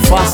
fácil 0.01 0.34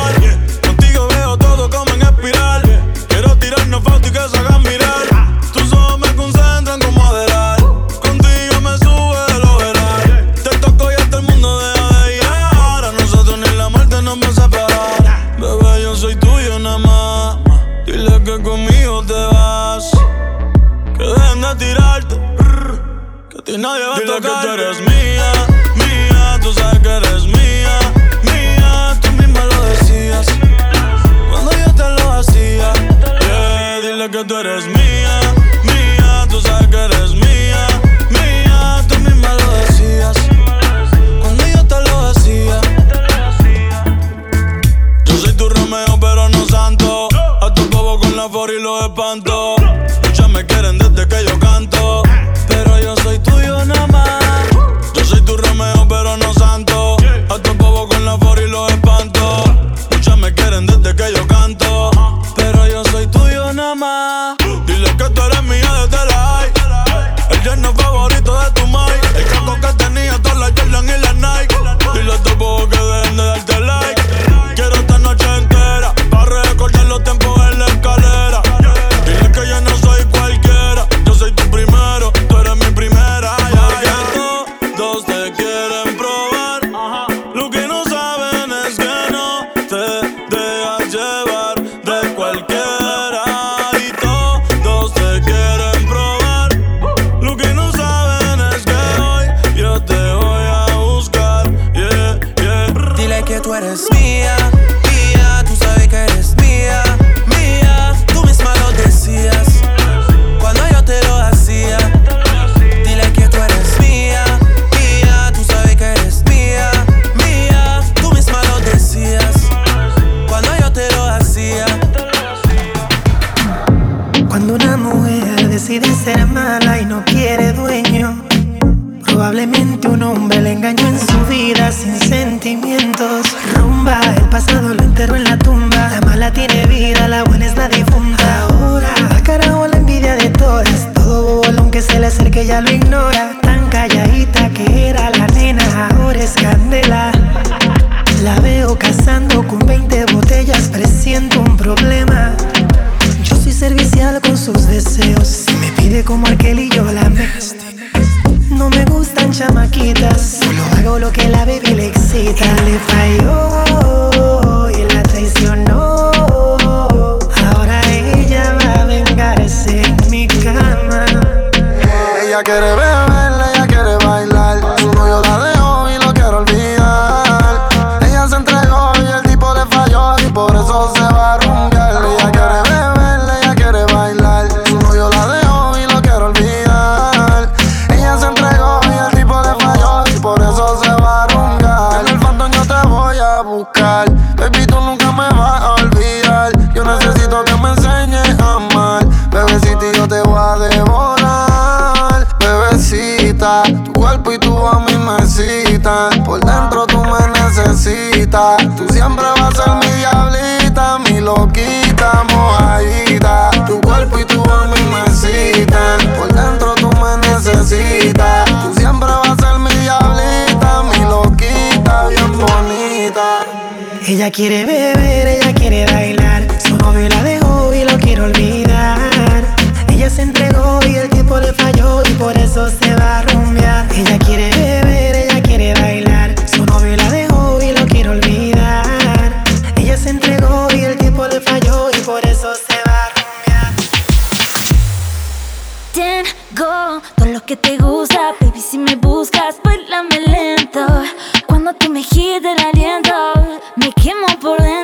Me 253.75 253.91
quemo 253.93 254.27
por 254.39 254.61
dentro. 254.61 254.80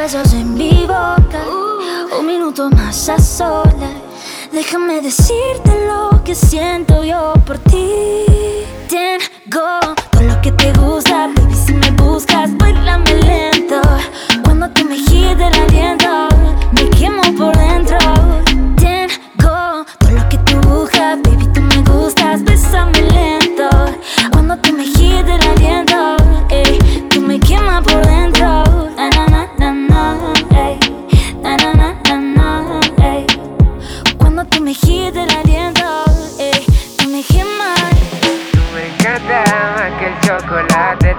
Besos 0.00 0.32
en 0.32 0.54
mi 0.54 0.86
boca. 0.86 1.42
Un 2.18 2.26
minuto 2.26 2.70
más 2.70 3.10
a 3.10 3.18
solas. 3.18 3.96
Déjame 4.50 5.02
decirte 5.02 5.72
lo 5.86 6.24
que 6.24 6.34
siento 6.34 7.04
yo 7.04 7.34
por 7.44 7.58
ti. 7.58 8.24
Tengo 8.88 9.78
todo 10.10 10.22
lo 10.22 10.40
que 10.40 10.52
te 10.52 10.72
gusta, 10.72 11.28
baby. 11.34 11.54
Si 11.54 11.74
me 11.74 11.90
buscas, 11.90 12.56
bailame 12.56 13.14
lento. 13.14 13.82
Cuando 14.42 14.70
tú 14.70 14.86
me 14.86 14.96
el 14.96 15.54
aliento, 15.64 16.28
me 16.72 16.88
quemo 16.88 17.22
por 17.36 17.54
dentro. 17.54 17.99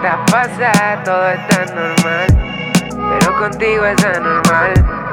Estás 0.02 0.32
pasada, 0.32 1.04
todo 1.04 1.30
está 1.30 1.66
normal. 1.76 2.28
Pero 3.20 3.38
contigo 3.38 3.86
es 3.86 4.04
anormal. 4.04 5.11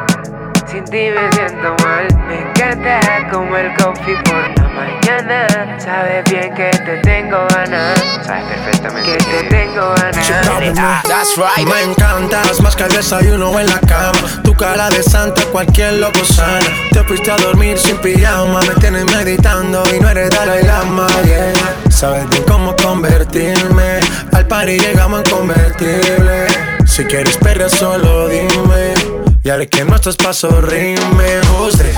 Sin 0.70 0.84
ti 0.84 1.08
me 1.10 1.32
siento 1.32 1.74
mal. 1.82 2.06
Me 2.26 2.40
encanta 2.40 3.00
como 3.32 3.56
el 3.56 3.74
coffee 3.76 4.14
por 4.24 4.58
la 4.58 4.68
mañana. 4.68 5.78
Sabes 5.78 6.24
bien 6.30 6.54
que 6.54 6.68
te 6.70 6.98
tengo 6.98 7.38
ganas. 7.54 7.98
Sabes 8.26 8.44
perfectamente 8.44 9.16
que 9.16 9.24
te 9.24 9.44
tengo 9.44 9.94
ganas. 9.94 11.04
That's 11.04 11.36
right. 11.38 11.66
Me 11.66 11.90
encantas 11.90 12.60
más 12.60 12.76
que 12.76 12.82
el 12.82 12.90
desayuno 12.90 13.58
en 13.58 13.66
la 13.66 13.80
cama. 13.80 14.42
Tu 14.44 14.54
cara 14.54 14.90
de 14.90 15.02
santa, 15.02 15.42
cualquier 15.46 15.94
loco 15.94 16.22
sana. 16.22 16.60
Te 16.92 17.02
fuiste 17.04 17.30
a 17.30 17.36
dormir 17.36 17.78
sin 17.78 17.96
pijama. 17.98 18.60
Me 18.60 18.74
tienes 18.74 19.06
meditando 19.06 19.82
y 19.94 20.00
no 20.00 20.10
eres 20.10 20.28
Dalai 20.30 20.64
Lama. 20.64 21.06
Yeah. 21.24 21.90
Sabes 21.90 22.28
bien 22.28 22.42
cómo 22.46 22.76
convertirme. 22.76 24.00
Al 24.32 24.46
party 24.46 24.78
llegamos 24.78 25.22
en 25.24 25.30
convertible. 25.30 26.46
Si 26.84 27.04
quieres 27.06 27.38
perder, 27.38 27.70
solo 27.70 28.28
dime. 28.28 29.27
Y 29.48 29.50
haré 29.50 29.66
que 29.66 29.82
nuestros 29.82 30.16
pasos 30.16 30.52
rimen. 30.62 31.40
Usted 31.58 31.94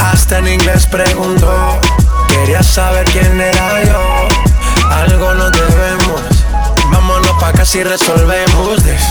hasta 0.00 0.38
en 0.38 0.48
inglés 0.48 0.86
preguntó. 0.86 1.78
Quería 2.26 2.62
saber 2.62 3.04
quién 3.12 3.38
era 3.38 3.84
yo. 3.84 4.28
Algo 4.90 5.34
nos 5.34 5.52
debemos. 5.52 6.22
Vámonos 6.90 7.32
pa' 7.38 7.52
casa 7.52 7.76
y 7.76 7.84
resolvemos. 7.84 8.82
this. 8.82 9.02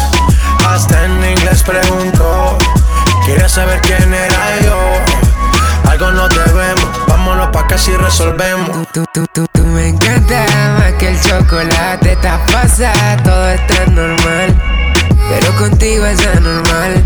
Hasta 0.68 1.06
en 1.06 1.24
inglés 1.24 1.62
preguntó. 1.62 2.58
Quería 3.24 3.48
saber 3.48 3.80
quién 3.82 4.12
era 4.12 4.60
yo. 4.64 5.92
Algo 5.92 6.10
nos 6.10 6.30
debemos. 6.30 6.88
Vámonos 7.08 7.50
pa' 7.50 7.68
casa 7.68 7.92
y 7.92 7.98
resolvemos. 7.98 8.88
Tú, 8.92 9.06
tú, 9.14 9.28
tú, 9.32 9.46
tú 9.52 9.64
me 9.64 9.90
encanta 9.90 10.44
más 10.80 10.94
que 10.94 11.10
el 11.10 11.22
chocolate, 11.22 12.14
estás 12.14 12.52
pasada, 12.52 13.22
todo 13.22 13.48
está 13.48 13.86
normal. 13.92 14.60
Pero 15.30 15.56
contigo 15.56 16.04
es 16.08 16.26
anormal. 16.26 17.04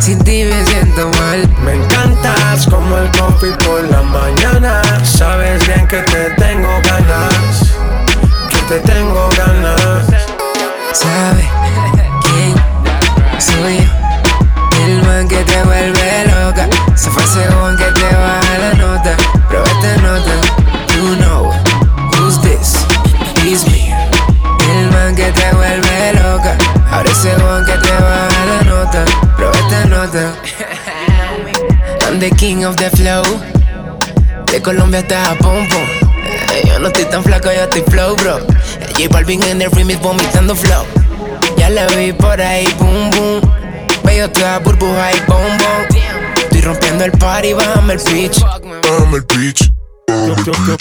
Sin 0.00 0.18
ti 0.22 0.44
me 0.44 0.64
siento 0.66 1.10
mal. 1.20 1.48
Me 1.64 1.74
encantas 1.74 2.66
como 2.66 2.98
el 2.98 3.10
coffee 3.10 3.52
por 3.64 3.82
la 3.90 4.02
mañana. 4.02 4.82
Sabes 5.04 5.66
bien 5.66 5.86
que 5.86 5.98
te 6.02 6.30
tengo 6.36 6.68
ganas. 6.82 7.74
Que 8.50 8.58
te 8.68 8.80
tengo 8.80 9.28
ganas. 9.36 10.06
¿Sabe 10.92 11.48
quién 12.22 12.54
soy 13.38 13.78
yo? 13.78 14.04
El 14.84 15.02
man 15.04 15.28
que 15.28 15.38
te 15.38 15.62
vuelve 15.62 16.26
loca. 16.26 16.68
Se 16.94 17.10
fue 17.10 17.22
one 17.62 17.76
que 17.76 17.90
te 17.92 18.14
baja 18.14 18.58
la 18.58 18.74
nota. 18.74 19.16
Prueba 19.48 19.66
esta 19.66 19.96
nota. 20.02 20.34
You 20.96 21.16
know 21.16 21.50
who's 22.12 22.40
this? 22.40 22.74
It's 23.44 23.66
me. 23.68 23.94
El 24.70 24.90
man 24.90 25.16
que 25.16 25.32
te 25.32 25.54
vuelve 25.54 26.12
loca. 26.14 26.56
Ahora 26.90 27.10
ese 27.10 27.30
que 27.30 27.78
te 27.78 27.92
baja 27.92 28.44
la 28.46 28.62
nota. 28.64 29.23
Nota. 30.04 30.36
I'm 32.02 32.20
the 32.20 32.28
king 32.36 32.64
of 32.64 32.76
the 32.76 32.90
flow. 32.90 33.22
De 34.52 34.60
Colombia 34.60 35.00
hasta 35.00 35.24
Japón. 35.24 35.66
Eh, 36.52 36.62
Yo 36.66 36.78
no 36.78 36.88
estoy 36.88 37.06
tan 37.06 37.22
flaco, 37.24 37.50
yo 37.50 37.62
estoy 37.62 37.82
flow, 37.88 38.14
bro. 38.16 38.38
J 38.98 39.08
Balvin 39.10 39.42
en 39.44 39.62
el 39.62 39.70
remix 39.70 39.98
vomitando 40.00 40.54
flow. 40.54 40.84
Ya 41.56 41.70
la 41.70 41.86
vi 41.86 42.12
por 42.12 42.38
ahí, 42.38 42.66
boom, 42.78 43.10
boom. 43.12 43.40
Veo 44.04 44.30
toda 44.30 44.58
burbuja 44.58 45.10
y 45.12 45.20
bombón. 45.26 45.86
Estoy 46.36 46.60
rompiendo 46.60 47.04
el 47.04 47.12
party, 47.12 47.54
bájame 47.54 47.94
el 47.94 48.00
pitch. 48.00 48.40
Bájame 48.40 49.16
el 49.16 49.24
pitch. 49.24 49.72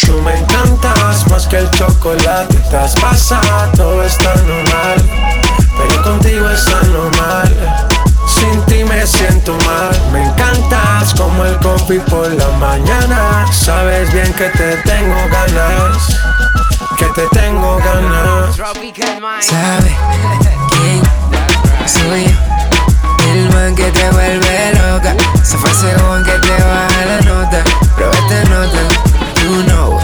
Tú 0.06 0.22
me 0.22 0.38
encantas 0.38 1.26
más 1.30 1.48
que 1.48 1.60
el 1.60 1.72
chocolate. 1.72 2.58
Estás 2.58 2.96
pasada, 3.00 3.72
todo 3.72 4.04
está 4.04 4.36
normal. 4.36 5.02
Pero 5.78 6.04
contigo 6.04 6.50
es 6.50 6.68
anormal. 6.68 7.84
Sin 8.44 8.62
ti 8.66 8.84
me 8.84 9.08
siento 9.08 9.56
mal. 9.66 9.92
Me 10.12 10.22
encantas 10.22 11.14
como 11.14 11.46
el 11.46 11.58
coffee 11.60 12.02
por 12.02 12.30
la 12.34 12.50
mañana. 12.60 13.46
Sabes 13.54 14.12
bien 14.12 14.34
que 14.34 14.50
te 14.50 14.76
tengo 14.84 15.16
ganas. 15.32 16.20
Que 16.98 17.06
te 17.06 17.26
tengo 17.32 17.78
ganas. 17.78 18.56
¿Sabe 18.58 18.92
quién 20.72 21.02
soy 21.86 22.26
yo? 22.26 23.32
El 23.32 23.50
man 23.54 23.76
que 23.76 23.90
te 23.92 24.10
vuelve 24.12 24.74
loca. 24.74 25.16
Se 25.42 25.58
fue 25.58 25.72
ese 25.72 25.94
que 26.26 26.40
te 26.46 26.64
baja 26.64 27.06
la 27.06 27.22
nota. 27.22 27.64
Prueba 27.96 28.14
esta 28.14 28.44
nota. 28.50 29.14
You 29.44 29.64
know 29.64 30.03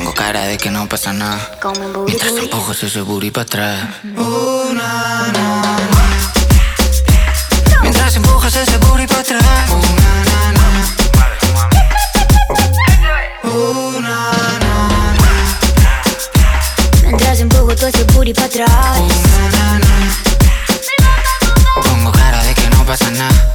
Pongo 0.00 0.14
cara 0.14 0.46
de 0.46 0.56
que 0.56 0.70
no 0.70 0.88
pasa 0.88 1.12
nada. 1.12 1.58
Mientras 2.06 2.32
empujo 2.32 2.72
ese 2.72 3.02
booty 3.02 3.30
para 3.30 3.42
atrás. 3.42 3.88
Mientras 7.82 8.16
empujas 8.16 8.54
ese 8.54 8.78
booty 8.78 9.06
para 9.06 9.20
atrás. 9.20 9.44
Mientras 17.04 17.40
empujo 17.40 17.76
todo 17.76 17.88
ese 17.88 18.04
booty 18.04 18.32
para 18.32 18.46
atrás. 18.46 18.70
Pongo 21.84 22.10
cara 22.12 22.42
de 22.42 22.54
que 22.54 22.70
no 22.70 22.86
pasa 22.86 23.10
nada. 23.10 23.54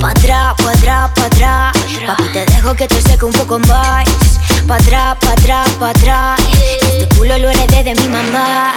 Pa' 0.00 0.10
atrás, 0.10 0.54
pa' 0.56 0.72
atrás, 0.72 1.10
pa' 1.14 1.26
atrás. 1.26 1.76
Papi, 2.08 2.24
te 2.32 2.44
dejo 2.46 2.74
que 2.74 2.88
te 2.88 3.00
seque 3.00 3.24
un 3.24 3.32
poco 3.32 3.60
más. 3.60 4.39
Pa' 4.66 4.76
atrás, 4.76 5.16
pa' 5.20 5.32
atrás, 5.32 5.68
pa' 5.80 5.90
atrás. 5.90 6.40
Este 6.82 7.08
culo 7.16 7.36
lo 7.38 7.50
heredé 7.50 7.82
de 7.82 7.94
mi 7.94 8.08
mamá. 8.08 8.72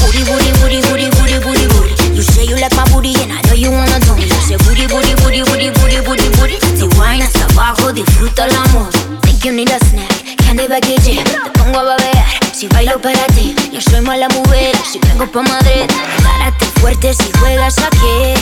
Booty, 0.00 0.22
booty, 0.24 0.50
booty, 0.60 0.80
booty, 0.88 1.08
booty, 1.16 1.38
booty, 1.38 1.66
booty. 1.68 2.14
You 2.14 2.22
say 2.22 2.44
you 2.44 2.56
like 2.56 2.74
my 2.76 2.84
booty 2.92 3.14
and 3.22 3.32
I 3.32 3.40
know 3.48 3.54
you 3.54 3.70
wanna 3.70 3.98
do 4.00 4.14
me. 4.16 4.24
You 4.24 4.40
say 4.46 4.56
booty, 4.58 4.86
booty, 4.86 5.14
booty, 5.22 5.42
booty, 5.42 5.70
booty, 5.70 6.00
booty, 6.04 6.28
booty. 6.36 6.60
Si 6.76 6.84
wine 6.98 7.22
hasta 7.22 7.44
abajo, 7.52 7.92
disfruta 7.92 8.44
el 8.44 8.54
amor. 8.54 8.90
Think 9.22 9.44
you 9.44 9.52
need 9.52 9.70
a 9.70 9.78
snack, 9.86 10.36
candy 10.44 10.68
package. 10.68 11.24
Te 11.24 11.50
pongo 11.58 11.78
a 11.78 11.84
babear, 11.84 12.26
si 12.52 12.68
bailo 12.68 13.00
para 13.00 13.26
ti. 13.34 13.54
Yo 13.72 13.80
soy 13.80 14.02
mala 14.02 14.28
mujer, 14.28 14.76
si 14.90 14.98
vengo 14.98 15.26
pa' 15.26 15.42
Madrid. 15.42 15.86
Párate 16.22 16.66
fuerte 16.80 17.14
si 17.14 17.32
juegas 17.38 17.78
aquí. 17.78 18.34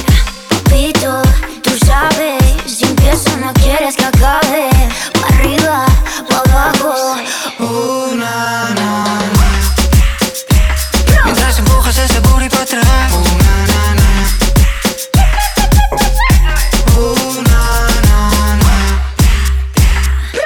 Papito, 0.49 1.23
tú 1.63 1.71
sabes, 1.87 2.43
si 2.67 2.85
empiezo 2.85 3.37
no 3.39 3.53
quieres 3.55 3.97
que 3.97 4.05
acabe. 4.05 4.69
Arriba, 5.43 5.87
abajo. 6.31 6.95
Uh, 7.59 8.15
na, 8.15 8.71
na, 8.79 8.91
na. 9.35 9.51
Mientras 11.25 11.59
empujas 11.59 11.97
ese 11.99 12.21
booty 12.21 12.49
para 12.49 12.63
atrás. 12.63 13.13
Uh, 13.13 13.25
na, 13.43 13.67
na, 13.67 13.95
na. 13.99 14.09
Uh, 16.97 17.43
na, 17.43 17.63
na, 18.07 18.19
na. 18.63 18.75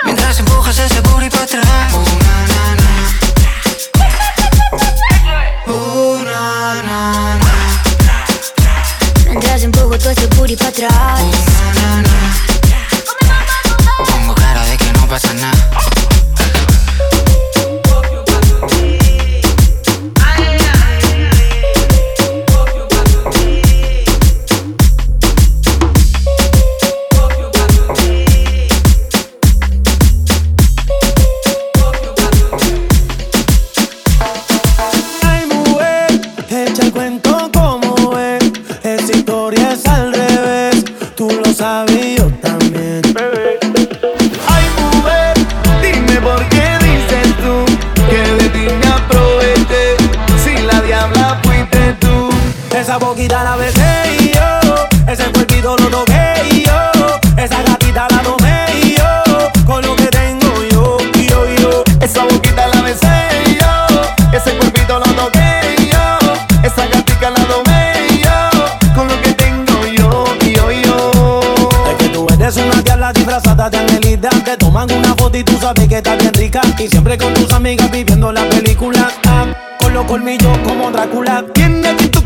Mientras 0.05 0.40
empujas 0.40 0.78
ese 0.78 1.01
booty 1.03 1.28
para 1.28 1.44
atrás. 1.44 1.92
Uh, 1.92 1.99
na, 2.24 2.34
na, 2.51 2.61
na. 2.80 2.90
Uh, 5.74 6.24
na, 6.24 6.40
na, 6.82 7.01
na. 7.36 7.53
Mientras 9.28 9.62
empujo 9.62 9.99
todo 9.99 10.11
ese 10.11 10.26
booty 10.28 10.57
pa' 10.57 10.68
atrás. 10.68 11.20
Pongo 11.20 12.05
pasa 15.17 15.33
nada. 15.33 15.86
Esa 52.87 52.99
boquita 52.99 53.43
la 53.43 53.57
besé 53.57 53.82
y 54.20 54.32
yo. 54.32 55.11
Ese 55.12 55.24
cuerpito 55.32 55.76
lo 55.76 55.89
toqué 55.89 56.34
y 56.53 56.62
yo. 56.62 57.18
Esa 57.37 57.61
gatita 57.64 58.07
la 58.09 58.22
tomé 58.22 58.64
y 58.80 58.95
yo. 58.95 59.64
Con 59.66 59.82
lo 59.84 59.97
que 59.97 60.07
tengo 60.07 60.62
yo, 60.70 60.97
yo, 61.28 61.47
yo. 61.59 61.82
Esa 62.01 62.22
boquita 62.22 62.68
la 62.68 62.82
besé 62.82 63.09
y 63.45 63.55
yo. 63.57 64.32
Ese 64.32 64.57
cuerpito 64.57 65.01
lo 65.01 65.05
toqué 65.14 65.74
y 65.78 65.87
yo. 65.91 66.32
Esa 66.62 66.87
gatica 66.87 67.30
la 67.30 67.45
tomé 67.47 68.07
y 68.09 68.22
yo. 68.22 68.95
Con 68.95 69.09
lo 69.09 69.20
que 69.20 69.32
tengo 69.32 69.84
yo, 69.87 70.24
yo, 70.43 70.70
yo. 70.70 71.41
Es 71.91 71.97
que 71.97 72.09
tú 72.11 72.28
eres 72.39 72.57
una 72.57 72.82
diabla 72.82 73.12
disfrazada 73.12 73.68
de 73.68 73.78
angelita. 73.78 74.28
Te 74.45 74.57
toman 74.57 74.89
una 74.93 75.12
foto 75.16 75.37
y 75.37 75.43
tú 75.43 75.59
sabes 75.61 75.89
que 75.89 75.97
está 75.97 76.14
bien 76.14 76.32
rica. 76.34 76.61
Y 76.78 76.87
siempre 76.87 77.18
con 77.18 77.34
tus 77.34 77.53
amigas 77.53 77.91
viviendo 77.91 78.30
la 78.30 78.49
película. 78.49 79.11
Ah, 79.26 79.47
con 79.80 79.93
los 79.93 80.05
colmillos 80.05 80.57
como 80.59 80.93
Drácula. 80.93 81.45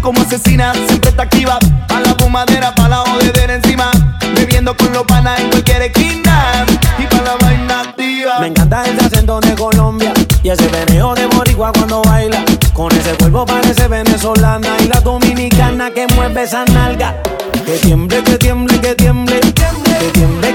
Como 0.00 0.20
asesina, 0.22 0.72
siempre 0.72 1.10
está 1.10 1.22
activa. 1.24 1.58
Pa' 1.88 2.00
la 2.00 2.14
fumadera, 2.14 2.74
pa' 2.74 2.88
la 2.88 2.98
jodedera 2.98 3.54
encima. 3.54 3.90
Bebiendo 4.34 4.76
con 4.76 4.92
los 4.92 5.04
panas 5.04 5.38
en 5.40 5.50
cualquier 5.50 5.82
esquina. 5.82 6.64
Y 6.98 7.06
pa' 7.06 7.22
la 7.22 7.36
vaina 7.36 7.80
activa. 7.80 8.40
Me 8.40 8.48
encanta 8.48 8.84
ese 8.84 9.04
acento 9.04 9.40
de 9.40 9.54
Colombia 9.54 10.12
y 10.42 10.50
ese 10.50 10.66
veneo 10.68 11.14
de 11.14 11.26
boricua 11.26 11.72
cuando 11.72 12.02
baila. 12.02 12.44
Con 12.72 12.90
ese 12.92 13.14
cuerpo 13.14 13.44
parece 13.46 13.88
venezolana 13.88 14.68
y 14.82 14.88
la 14.88 15.00
dominicana 15.00 15.90
que 15.90 16.06
mueve 16.14 16.42
esa 16.44 16.64
nalga. 16.66 17.16
Que 17.66 17.76
tiemble, 17.78 18.22
que 18.22 18.38
tiemble, 18.38 18.80
que 18.80 18.94
tiemble. 18.94 19.40
Que 19.40 19.50
tiemble, 19.50 19.98
que 19.98 20.10
tiemble, 20.12 20.54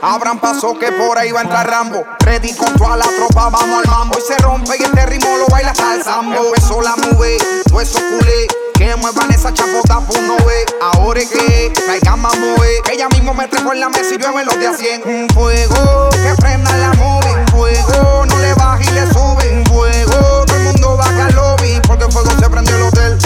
Abran 0.00 0.38
paso 0.38 0.78
que 0.78 0.92
por 0.92 1.18
ahí 1.18 1.32
va 1.32 1.40
a 1.40 1.42
entrar 1.42 1.68
Rambo. 1.68 2.04
Ready 2.20 2.54
con 2.54 2.72
toda 2.74 2.96
la 2.96 3.06
tropa, 3.06 3.48
vamos 3.48 3.82
al 3.84 3.90
mambo. 3.90 4.16
Hoy 4.16 4.22
se 4.26 4.36
rompe 4.38 4.76
y 4.78 4.84
este 4.84 5.06
ritmo 5.06 5.36
lo 5.36 5.46
baila 5.46 5.70
hasta 5.70 5.94
el 5.94 6.04
sambo. 6.04 6.36
Empezó 6.46 6.80
la 6.80 6.94
nube, 6.96 7.36
todo 7.68 7.82
culé. 7.82 8.46
Que 8.74 8.94
muevan 8.94 9.30
esa 9.32 9.52
chapota, 9.52 10.00
pues 10.06 10.22
no 10.22 10.36
ve. 10.36 10.66
Ahora 10.80 11.20
es 11.20 11.28
que 11.28 11.72
traigan 11.74 12.20
más 12.20 12.38
mover. 12.38 12.82
Que 12.84 12.92
ella 12.92 13.08
mismo 13.08 13.34
me 13.34 13.48
trepo 13.48 13.72
en 13.72 13.80
la 13.80 13.88
mesa 13.88 14.14
y 14.14 14.18
llueve 14.18 14.44
los 14.44 14.56
de 14.58 14.68
a 14.68 14.74
100. 14.74 15.02
Un 15.04 15.28
fuego 15.30 16.10
que 16.10 16.34
prenda 16.40 16.76
la 16.76 16.92
movie. 16.92 17.34
Un 17.34 17.46
fuego, 17.48 18.26
no 18.26 18.38
le 18.38 18.54
baja 18.54 18.80
y 18.80 18.90
le 18.90 19.06
sube. 19.08 19.52
Un 19.52 19.66
fuego, 19.66 20.44
todo 20.46 20.56
el 20.56 20.62
mundo 20.62 20.96
baja 20.96 21.26
al 21.26 21.34
lobby. 21.34 21.80
Porque 21.88 22.04
el 22.04 22.12
fuego 22.12 22.30
se 22.38 22.48
prendió 22.48 22.76
el 22.76 22.82
hotel. 22.82 23.18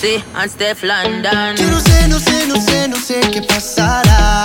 C 0.00 0.22
and 0.34 0.50
Steph 0.50 0.82
London. 0.82 1.56
Yo 1.56 1.70
no 1.70 1.80
sé, 1.80 2.08
no 2.08 2.18
sé, 2.18 2.46
no 2.46 2.56
sé, 2.60 2.88
no 2.88 2.96
sé 2.96 3.20
qué 3.32 3.40
pasará. 3.40 4.44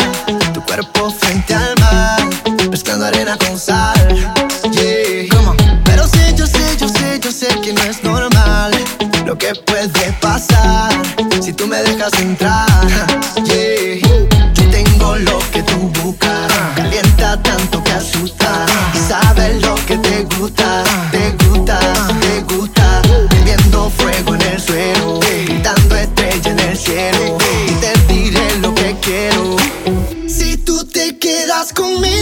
Tu 0.54 0.62
cuerpo 0.64 1.12
frente 1.12 1.54
al 1.54 1.76
mar, 1.80 2.22
mezclando 2.70 3.06
arena 3.06 3.38
con 3.38 3.60
sal. 3.60 4.01
Te 31.64 31.74
quedas 31.76 32.21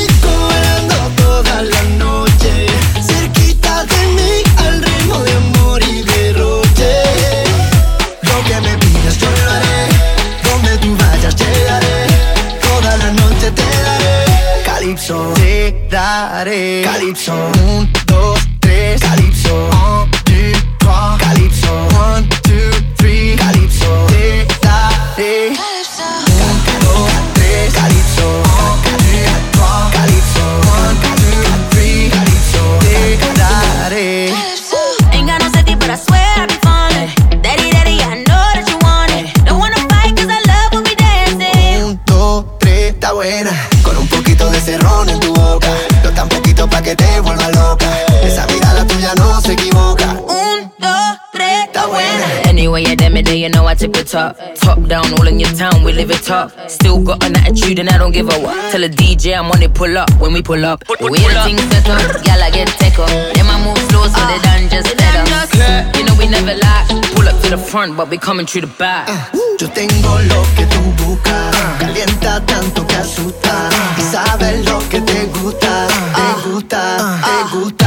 your 56.10 56.20
town, 56.20 56.48
it 56.50 56.58
top. 56.58 56.70
Still 56.70 57.04
got 57.04 57.24
an 57.24 57.36
attitude 57.38 57.80
and 57.80 57.90
I 57.90 57.98
don't 57.98 58.12
give 58.12 58.28
a 58.28 58.40
what. 58.40 58.72
Tell 58.72 58.84
a 58.84 58.90
DJ 58.90 59.38
I'm 59.38 59.52
on 59.52 59.62
it, 59.62 59.74
pull 59.74 59.98
up 59.98 60.10
when 60.20 60.34
we 60.34 60.42
pull 60.42 60.66
up. 60.66 60.84
We 61.00 61.20
everything 61.20 61.58
set 61.70 61.90
up, 61.90 62.26
y'all 62.26 62.42
I 62.42 62.50
get 62.52 62.68
tech 62.80 62.98
up. 63.00 63.10
Then 63.10 63.46
I 63.46 63.64
move 63.64 63.78
slow 63.90 64.08
so 64.08 64.22
they 64.28 64.40
done 64.42 64.70
just 64.70 64.96
let 64.98 65.16
up. 65.32 65.96
You 65.96 66.06
know 66.06 66.16
we 66.18 66.28
never 66.28 66.56
lie. 66.56 66.86
Pull 67.16 67.28
up 67.28 67.42
to 67.44 67.50
the 67.50 67.58
front, 67.58 67.98
but 67.98 68.10
we 68.10 68.18
coming 68.18 68.46
through 68.46 68.62
the 68.62 68.74
back. 68.78 69.10
Uh, 69.10 69.38
yo 69.60 69.70
tengo 69.70 70.20
lo 70.20 70.42
que 70.56 70.66
tú 70.66 70.82
buscas. 71.04 71.56
Calienta 71.80 72.46
tanto 72.46 72.86
que 72.88 72.96
asusta. 72.96 73.70
Y 73.98 74.02
sabes 74.02 74.66
lo 74.66 74.80
que 74.90 75.02
te 75.02 75.26
gusta. 75.42 75.88
Te 75.88 76.22
ah. 76.22 76.42
gusta, 76.46 76.98
ah. 77.00 77.50
te 77.52 77.58
gusta. 77.58 77.79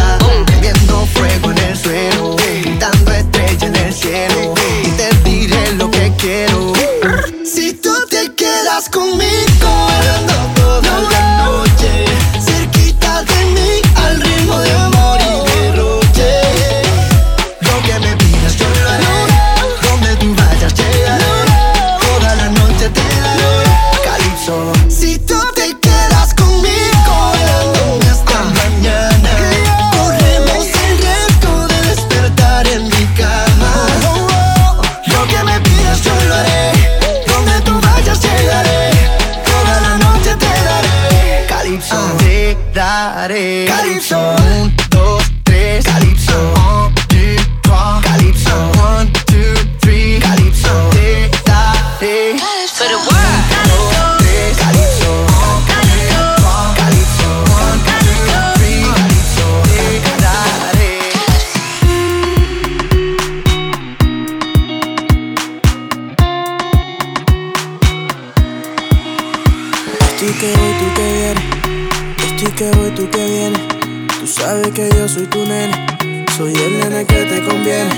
Sabes 74.73 74.91
que 74.91 74.97
yo 74.97 75.09
soy 75.09 75.27
tu 75.27 75.45
nene. 75.47 76.27
Soy 76.37 76.55
el 76.55 76.81
nene 76.81 77.05
que 77.05 77.25
te 77.25 77.43
conviene. 77.45 77.91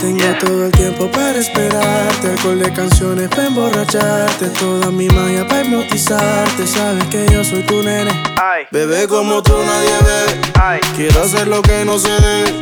Tengo 0.00 0.24
todo 0.40 0.66
el 0.66 0.72
tiempo 0.72 1.10
para 1.10 1.38
esperarte. 1.38 2.28
Alcohol 2.30 2.58
de 2.58 2.72
canciones 2.72 3.28
para 3.28 3.46
emborracharte. 3.46 4.48
Toda 4.58 4.90
mi 4.90 5.08
magia 5.08 5.46
para 5.46 5.64
hipnotizarte. 5.64 6.66
Sabes 6.66 7.04
que 7.06 7.26
yo 7.32 7.44
soy 7.44 7.62
tu 7.62 7.82
nene. 7.82 8.10
Bebé 8.70 9.06
como 9.08 9.42
tú 9.42 9.54
nadie 9.64 9.90
bebe. 10.04 10.80
Quiero 10.96 11.22
hacer 11.22 11.48
lo 11.48 11.62
que 11.62 11.84
no 11.84 11.98
se 11.98 12.10
debe. 12.10 12.58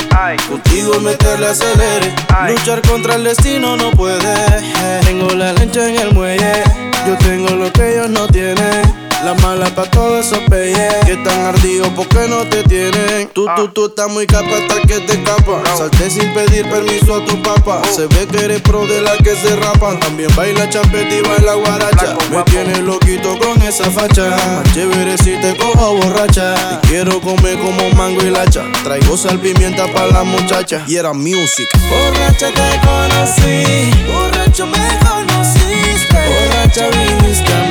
Contigo 0.48 1.00
meterle 1.00 1.48
acelere. 1.48 2.14
Luchar 2.48 2.82
contra 2.82 3.16
el 3.16 3.24
destino 3.24 3.76
no 3.76 3.90
puede. 3.92 4.62
Tengo 5.04 5.28
la 5.34 5.52
lancha 5.52 5.88
en 5.88 5.96
el 5.96 6.12
muelle. 6.14 6.62
Yo 7.06 7.16
tengo 7.18 7.50
lo 7.50 7.72
que 7.72 7.94
ellos 7.94 8.10
no 8.10 8.26
tienen. 8.26 9.05
La 9.26 9.34
mala 9.42 9.66
pa' 9.74 9.90
todo 9.90 10.20
eso 10.20 10.36
peye. 10.48 10.88
Que 11.04 11.16
tan 11.16 11.46
ardido 11.46 11.92
porque 11.96 12.28
no 12.28 12.44
te 12.48 12.62
tienen. 12.62 13.28
Tú, 13.34 13.44
tú, 13.56 13.66
tú 13.66 13.86
estás 13.86 14.08
muy 14.08 14.24
capa 14.24 14.50
hasta 14.56 14.80
que 14.82 15.00
te 15.00 15.14
escapa. 15.14 15.62
Salté 15.76 16.08
sin 16.10 16.32
pedir 16.32 16.64
permiso 16.70 17.16
a 17.16 17.24
tu 17.24 17.42
papá. 17.42 17.82
Se 17.92 18.06
ve 18.06 18.28
que 18.28 18.44
eres 18.44 18.60
pro 18.60 18.86
de 18.86 19.00
la 19.00 19.16
que 19.16 19.34
se 19.34 19.56
rapan. 19.56 19.98
También 19.98 20.30
baila 20.36 20.70
champeta 20.70 21.12
y 21.12 21.22
baila 21.22 21.54
guaracha. 21.54 22.16
Me 22.30 22.40
tienes 22.44 22.78
loquito 22.78 23.36
con 23.40 23.60
esa 23.62 23.90
facha. 23.90 24.28
Más 24.28 24.72
chévere 24.72 25.18
si 25.18 25.36
te 25.40 25.56
cojo 25.56 25.96
borracha. 25.96 26.54
Y 26.74 26.86
quiero 26.86 27.20
comer 27.20 27.58
como 27.58 27.90
mango 27.96 28.22
y 28.22 28.30
lacha. 28.30 28.62
Traigo 28.84 29.16
sal 29.16 29.40
pimienta 29.40 29.92
para 29.92 30.06
la 30.06 30.22
muchacha. 30.22 30.84
Y 30.86 30.94
era 30.94 31.12
music. 31.12 31.66
Borracha 31.90 32.46
te 32.52 32.80
conocí, 32.86 33.90
borracho 34.06 34.66
me 34.66 34.98
conociste. 35.00 36.14
Borracha 36.14 36.86
viniste 36.90 37.52
a 37.52 37.60
mí. 37.62 37.65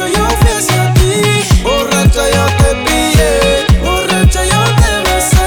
Borracho 0.00 0.16
yo 0.16 0.26
fui 0.40 0.50
hacia 0.50 0.94
ti, 0.94 1.62
Borracha 1.62 2.22
yo 2.30 2.46
te 2.56 2.74
pillé. 2.86 3.80
borracha 3.84 4.44
yo 4.46 4.62
te 4.80 5.10
besé. 5.10 5.46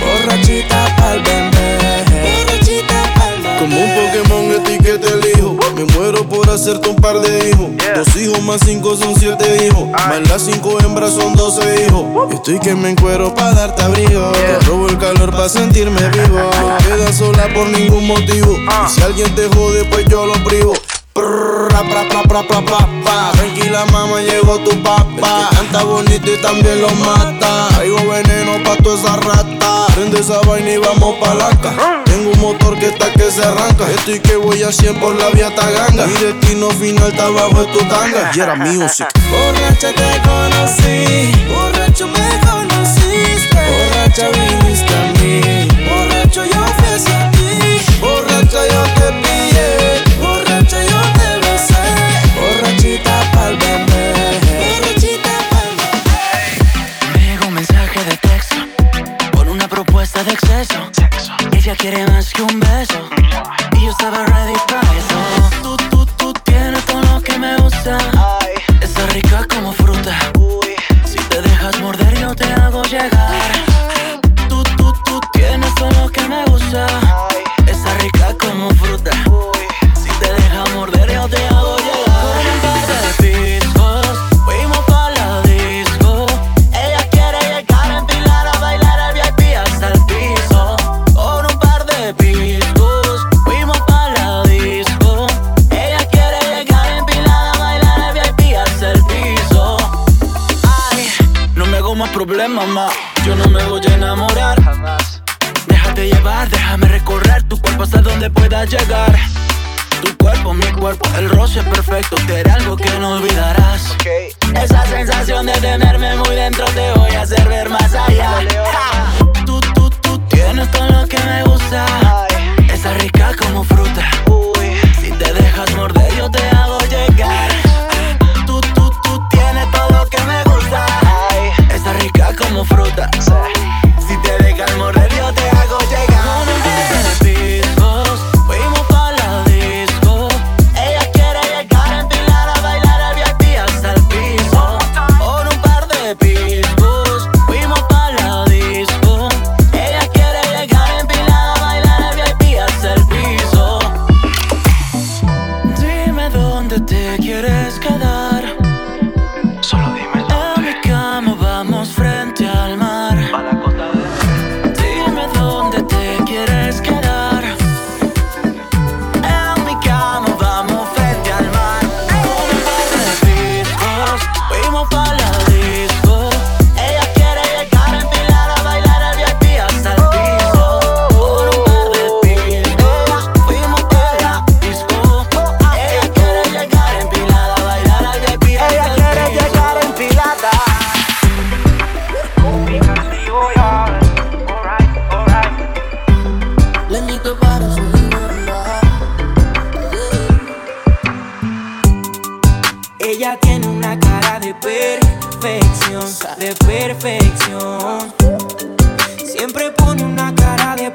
Borrachita 0.00 0.96
pa'l 0.96 1.22
bebé. 1.22 2.04
Borrachita 2.24 3.14
palma. 3.14 3.58
Como 3.60 3.76
un 3.76 3.90
Pokémon 3.94 4.50
etiqueta 4.50 5.08
elijo. 5.08 5.56
Me 5.76 5.84
muero 5.84 6.28
por 6.28 6.50
hacerte 6.50 6.88
un 6.88 6.96
par 6.96 7.20
de 7.20 7.50
hijos. 7.50 7.68
Dos 7.94 8.16
hijos 8.16 8.42
más 8.42 8.60
cinco 8.64 8.96
son 8.96 9.14
siete 9.16 9.66
hijos. 9.66 9.88
Más 9.90 10.28
las 10.28 10.42
cinco 10.42 10.78
hembras 10.80 11.14
son 11.14 11.36
doce 11.36 11.86
hijos. 11.86 12.04
Estoy 12.32 12.58
que 12.58 12.74
me 12.74 12.90
encuero 12.90 13.32
pa' 13.34 13.52
darte 13.52 13.82
abrigo. 13.82 14.32
Te 14.32 14.58
robo 14.66 14.88
el 14.88 14.98
calor 14.98 15.30
pa' 15.30 15.48
sentirme 15.48 16.00
vivo. 16.08 16.38
No 16.60 16.78
quedas 16.78 17.16
sola 17.16 17.48
por 17.54 17.68
ningún 17.68 18.06
motivo. 18.08 18.56
Y 18.56 18.90
si 18.90 19.00
alguien 19.02 19.32
te 19.36 19.46
jode, 19.46 19.84
pues 19.84 20.06
yo 20.08 20.26
lo 20.26 20.34
privo. 20.44 20.72
Pra, 21.12 22.42
pra, 22.48 22.62
pra. 22.62 23.32
Tranquila 23.32 23.84
mamá, 23.86 24.20
llegó 24.20 24.58
tu 24.58 24.70
papá. 24.82 25.50
Canta 25.52 25.84
bonito 25.84 26.32
y 26.32 26.36
también 26.40 26.80
lo 26.80 26.88
mata. 26.90 27.68
Traigo 27.74 27.98
veneno 28.08 28.62
pa' 28.64 28.76
toda 28.82 28.96
esa 28.96 29.16
rata. 29.16 29.86
Prende 29.94 30.20
esa 30.20 30.40
vaina 30.40 30.70
y 30.70 30.78
vamos 30.78 31.16
pa' 31.18 31.34
la 31.34 31.50
ca. 31.60 32.02
Tengo 32.04 32.30
un 32.30 32.40
motor 32.40 32.78
que 32.78 32.86
está 32.86 33.12
que 33.12 33.30
se 33.30 33.44
arranca. 33.44 33.90
Estoy 33.90 34.20
que 34.20 34.36
voy 34.36 34.62
a 34.62 34.72
100 34.72 35.00
por 35.00 35.14
la 35.16 35.28
vía 35.30 35.54
Taganga. 35.54 36.06
Mi 36.06 36.14
destino 36.14 36.70
final 36.70 37.08
está 37.08 37.26
abajo 37.26 37.64
de 37.64 37.72
tu 37.72 37.78
tanga. 37.84 38.30
Y 38.34 38.40
era 38.40 38.54
music. 38.56 39.08
Borracha 39.30 39.92
te 39.92 40.20
conocí, 40.28 41.32
borracho 41.48 42.06
me 42.08 42.40
conociste. 42.48 43.58
Borracha 43.70 44.28
viniste 44.28 44.94
a 44.94 45.12
mí. 45.20 45.68
Borracho 45.88 46.44
yo 46.44 46.64
fui 46.76 46.94
hacia 46.94 47.30
ti, 47.32 48.00
Borracha 48.00 48.68
yo 48.68 48.82
te 48.94 49.31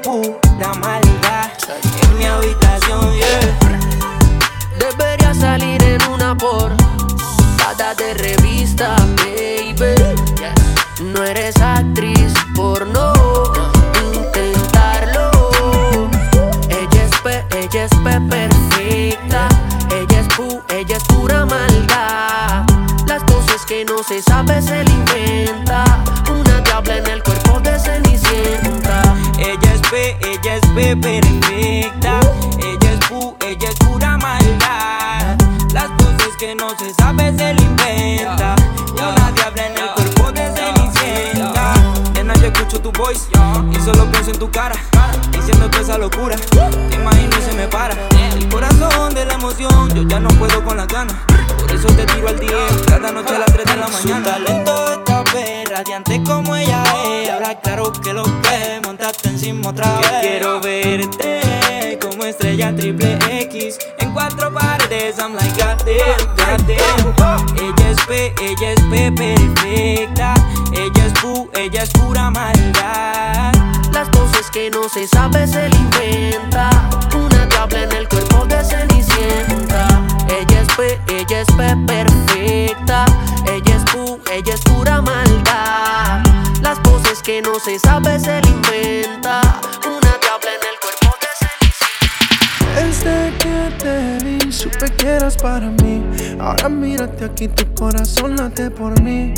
pura 0.02 0.74
maldad 0.80 1.50
en 2.02 2.18
mi 2.18 2.24
habitación, 2.24 3.12
yeah. 3.14 3.58
Debería 4.78 5.34
salir 5.34 5.82
en 5.82 6.02
una 6.10 6.36
portada 6.36 7.94
de 7.96 8.14
revista, 8.14 8.96
baby. 9.16 9.94
No 11.00 11.24
eres 11.24 11.60
actriz 11.60 12.32
porno, 12.54 13.12
P 30.78 30.96
perfecta. 30.96 32.20
Ella 32.56 32.92
es 32.92 33.08
pu, 33.08 33.36
ella 33.44 33.68
es 33.68 33.74
pura 33.84 34.16
maldad. 34.16 35.36
Las 35.72 35.90
cosas 35.98 36.36
que 36.38 36.54
no 36.54 36.68
se 36.78 36.94
sabe 36.94 37.36
se 37.36 37.54
le 37.54 37.62
inventa. 37.62 38.54
Y 38.86 39.00
una 39.00 39.32
diabla 39.32 39.66
en 39.66 39.76
el 39.76 39.90
cuerpo 39.90 40.30
de 40.30 40.48
cenicienta. 40.54 41.74
Nena, 42.14 42.32
yo 42.34 42.46
escucho 42.46 42.80
tu 42.80 42.92
voice 42.92 43.26
y 43.72 43.84
solo 43.84 44.08
pienso 44.12 44.30
en 44.30 44.38
tu 44.38 44.48
cara. 44.52 44.76
Diciendo 45.32 45.68
toda 45.68 45.82
esa 45.82 45.98
locura. 45.98 46.36
Te 46.36 46.94
imagino 46.94 47.36
y 47.36 47.42
se 47.42 47.54
me 47.54 47.66
para. 47.66 47.96
El 48.36 48.48
corazón 48.48 49.12
de 49.14 49.24
la 49.24 49.34
emoción, 49.34 49.92
yo 49.96 50.02
ya 50.04 50.20
no 50.20 50.28
puedo 50.28 50.64
con 50.64 50.76
las 50.76 50.86
ganas. 50.86 51.16
Por 51.68 51.76
eso 51.76 51.88
te 51.88 52.06
tiro 52.06 52.28
al 52.28 52.38
día 52.40 52.56
cada 52.86 53.12
noche 53.12 53.34
a 53.36 53.38
las 53.40 53.52
3 53.52 53.64
de 53.66 53.76
la 53.76 53.86
Su 53.88 54.08
mañana. 54.08 54.24
talento 54.24 54.92
está 54.94 55.22
bien, 55.34 55.66
radiante 55.70 56.22
como 56.24 56.56
ella 56.56 56.82
es. 57.04 57.28
Habla 57.30 57.60
claro 57.60 57.92
que 57.92 58.12
lo 58.14 58.22
que 58.22 58.80
montaste 58.84 59.28
encima 59.28 59.68
otra 59.68 59.98
vez. 60.00 60.10
Quiero 60.22 60.60
verte 60.60 61.98
como 62.00 62.24
estrella 62.24 62.74
triple 62.74 63.18
X 63.42 63.78
en 63.98 64.12
cuatro 64.14 64.50
paredes. 64.52 65.18
I'm 65.18 65.34
like 65.34 65.52
goddamn, 65.62 66.34
goddamn. 66.36 67.46
Ella 67.58 67.90
es 67.90 68.06
P, 68.06 68.34
ella 68.42 68.72
es 68.72 68.80
P 68.90 69.12
perfecta. 69.12 70.34
Ella 70.72 71.06
es 71.06 71.12
pu, 71.20 71.50
ella 71.54 71.82
es 71.82 71.90
pura 71.90 72.30
maldad. 72.30 73.52
Las 73.92 74.08
cosas 74.08 74.50
que 74.50 74.70
no 74.70 74.88
se 74.88 75.06
sabe 75.06 75.46
se 75.46 75.68
le 75.68 75.76
inventa. 75.76 76.70
Una 77.14 77.46
diabla 77.46 77.82
en 77.82 77.92
el 77.92 78.08
es 81.40 81.48
perfecta. 81.86 83.04
Ella 83.46 83.76
es 83.76 83.84
pu, 83.92 84.20
ella 84.32 84.54
es 84.54 84.60
pura 84.62 85.00
maldad. 85.00 86.22
Las 86.62 86.78
cosas 86.80 87.22
que 87.22 87.40
no 87.42 87.58
se 87.60 87.78
sabe 87.78 88.18
se 88.18 88.40
le 88.40 88.48
inventa. 88.48 89.40
Una 89.86 90.12
diabla 90.22 90.50
en 90.56 90.64
el 90.70 90.76
cuerpo 90.82 91.16
de 91.22 92.82
Desde 92.82 93.32
que 93.38 93.58
te 93.78 94.24
vi, 94.24 94.52
supe 94.52 94.90
que 94.96 95.06
eras 95.06 95.36
para 95.36 95.68
mí. 95.68 96.02
Ahora 96.40 96.68
mírate 96.68 97.24
aquí, 97.24 97.48
tu 97.48 97.72
corazón 97.74 98.36
late 98.36 98.70
por 98.70 99.00
mí. 99.00 99.34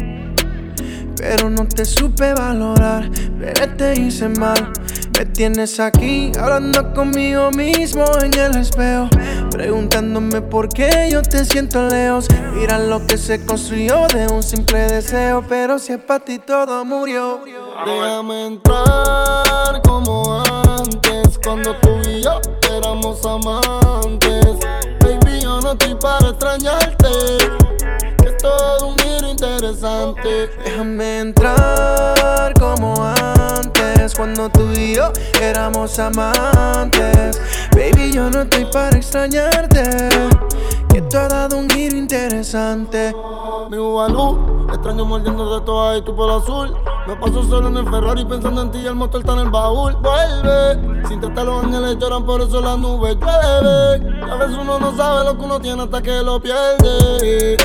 Pero 1.17 1.51
no 1.51 1.67
te 1.67 1.85
supe 1.85 2.33
valorar, 2.33 3.11
bebé 3.11 3.67
te 3.77 4.01
hice 4.01 4.29
mal. 4.29 4.73
Me 5.19 5.27
tienes 5.27 5.81
aquí 5.81 6.33
hablando 6.39 6.95
conmigo 6.95 7.51
mismo 7.51 8.05
en 8.23 8.33
el 8.39 8.57
espejo. 8.57 9.09
Preguntándome 9.51 10.41
por 10.41 10.69
qué 10.69 11.09
yo 11.11 11.23
te 11.23 11.45
siento 11.45 11.89
lejos. 11.89 12.27
Mira 12.55 12.79
lo 12.79 13.07
que 13.07 13.19
se 13.19 13.45
construyó 13.45 14.07
de 14.09 14.27
un 14.29 14.43
simple 14.43 14.79
deseo. 14.81 15.45
Pero 15.49 15.79
si 15.79 15.93
es 15.93 15.99
para 15.99 16.25
ti 16.25 16.39
todo 16.39 16.85
murió. 16.85 17.41
Déjame 17.85 18.47
entrar 18.47 19.83
como 19.85 20.43
antes, 20.79 21.39
cuando 21.45 21.75
tú 21.77 21.91
y 22.09 22.23
yo 22.23 22.41
éramos 22.77 23.25
amantes. 23.25 24.57
Baby, 25.01 25.41
yo 25.43 25.61
no 25.61 25.73
estoy 25.73 25.95
para 25.97 26.31
extrañarte. 26.31 27.09
Todo 28.41 28.89
un 28.89 28.99
giro 28.99 29.29
interesante. 29.29 30.51
Déjame 30.65 31.21
entrar 31.21 32.55
como 32.59 32.95
antes, 33.05 34.15
cuando 34.15 34.49
tú 34.49 34.71
y 34.75 34.95
yo 34.95 35.13
éramos 35.41 35.99
amantes. 35.99 37.41
Baby, 37.73 38.13
yo 38.13 38.31
no 38.31 38.43
estoy 38.43 38.65
para 38.67 38.97
extrañarte. 38.97 40.09
Que 40.89 41.03
tú 41.03 41.19
has 41.19 41.29
dado 41.29 41.59
un 41.59 41.69
giro 41.71 41.97
interesante. 41.97 43.15
Mi 43.71 43.79
Ubalú, 43.79 44.67
extraño 44.73 45.05
mordiendo 45.05 45.59
de 45.59 45.65
todas 45.65 45.99
y 45.99 46.03
tú 46.03 46.17
por 46.17 46.31
azul. 46.31 46.75
Me 47.07 47.17
paso 47.17 47.43
solo 47.45 47.69
en 47.69 47.77
el 47.77 47.89
Ferrari 47.89 48.25
pensando 48.25 48.63
en 48.63 48.71
ti 48.71 48.79
y 48.79 48.87
el 48.87 48.95
motor 48.95 49.21
está 49.21 49.33
en 49.35 49.41
el 49.41 49.51
baúl. 49.51 49.97
Vuelve, 49.97 51.07
sin 51.09 51.21
tratar 51.21 51.47
los 51.47 51.65
ángeles 51.65 51.97
lloran, 51.99 52.25
por 52.25 52.41
eso 52.41 52.61
las 52.61 52.79
nubes 52.79 53.17
llueve. 53.17 54.23
A 54.31 54.35
veces 54.37 54.57
uno 54.61 54.79
no 54.79 54.97
sabe 54.97 55.25
lo 55.25 55.39
que 55.39 55.45
uno 55.45 55.61
tiene 55.61 55.83
hasta 55.83 56.03
que 56.03 56.23
lo 56.23 56.41
pierde. 56.41 57.57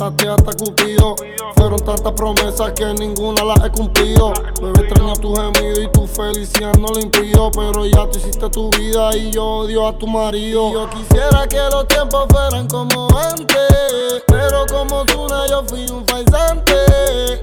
Mataste 0.00 0.28
hasta 0.30 0.52
Cupido. 0.54 1.14
Fueron 1.56 1.78
tantas 1.84 2.12
promesas 2.14 2.72
que 2.72 2.86
ninguna 2.94 3.44
las 3.44 3.62
he 3.62 3.70
cumplido. 3.70 4.32
Me 4.62 4.70
extraño 4.70 5.12
tu 5.16 5.34
gemido 5.34 5.82
y 5.82 5.88
tu 5.92 6.06
felicidad 6.06 6.72
no 6.76 6.86
lo 6.88 7.00
impido. 7.00 7.50
Pero 7.50 7.84
ya 7.84 8.08
tú 8.08 8.18
hiciste 8.18 8.48
tu 8.48 8.70
vida 8.70 9.14
y 9.14 9.30
yo 9.30 9.44
odio 9.44 9.86
a 9.86 9.92
tu 9.98 10.06
marido. 10.06 10.72
Yo 10.72 10.88
quisiera 10.88 11.46
que 11.46 11.58
los 11.70 11.86
tiempos 11.86 12.24
fueran 12.30 12.66
como 12.68 13.08
antes. 13.18 14.22
Pero 14.26 14.64
como 14.70 15.04
Zuna 15.12 15.46
yo 15.48 15.64
fui 15.68 15.86
un 15.90 16.06
faisante. 16.06 16.72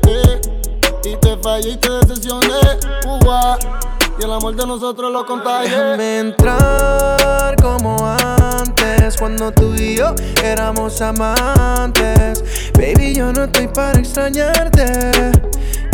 eh. 0.08 0.42
Y 1.04 1.16
te 1.18 1.38
fallé 1.38 1.70
y 1.70 1.78
te 1.78 1.92
decepcioné. 1.92 2.48
Y 4.20 4.24
el 4.24 4.32
amor 4.34 4.56
de 4.56 4.66
nosotros 4.66 5.12
lo 5.12 5.24
contagié. 5.28 5.70
Déjame 5.70 6.20
entrar 6.20 7.56
como 7.62 7.96
antes, 8.04 8.37
cuando 9.20 9.52
tú 9.52 9.74
y 9.76 9.98
yo 9.98 10.14
éramos 10.44 11.02
amantes. 11.02 12.44
Baby, 12.74 13.16
yo 13.16 13.32
no 13.32 13.46
estoy 13.46 13.68
para 13.68 14.00
extrañarte. 14.00 14.86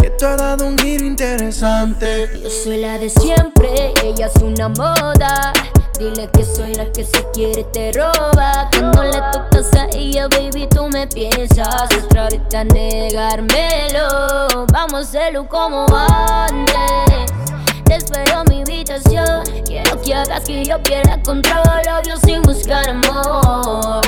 Que 0.01 0.09
tú 0.17 0.25
has 0.25 0.37
dado 0.37 0.67
un 0.67 0.77
giro 0.77 1.05
interesante. 1.05 2.29
Yo 2.41 2.49
soy 2.49 2.77
la 2.77 2.97
de 2.97 3.09
siempre, 3.09 3.93
ella 4.03 4.27
es 4.27 4.41
una 4.41 4.69
moda. 4.69 5.53
Dile 5.99 6.27
que 6.33 6.43
soy 6.43 6.73
la 6.73 6.91
que 6.91 7.05
si 7.05 7.21
quiere 7.33 7.63
te 7.65 7.91
roba. 7.91 8.69
Cuando 8.71 9.03
le 9.03 9.21
tocas 9.31 9.73
a 9.75 9.87
ella, 9.93 10.27
baby, 10.27 10.67
tú 10.69 10.89
me 10.89 11.07
piensas. 11.07 11.87
Otra 12.03 12.29
vez 12.29 12.41
a 12.55 12.63
negármelo. 12.63 14.65
Vamos 14.71 14.93
a 14.93 14.99
hacerlo 14.99 15.47
como 15.47 15.85
antes. 15.89 17.31
Espero 17.95 18.41
en 18.41 18.49
mi 18.49 18.61
habitación. 18.61 19.43
Quiero 19.65 20.01
que 20.01 20.15
hagas 20.15 20.43
que 20.45 20.65
yo 20.65 20.81
pierda 20.81 21.21
control. 21.21 21.63
Obvio 21.99 22.17
sin 22.17 22.41
buscar 22.41 22.89
amor. 22.89 24.01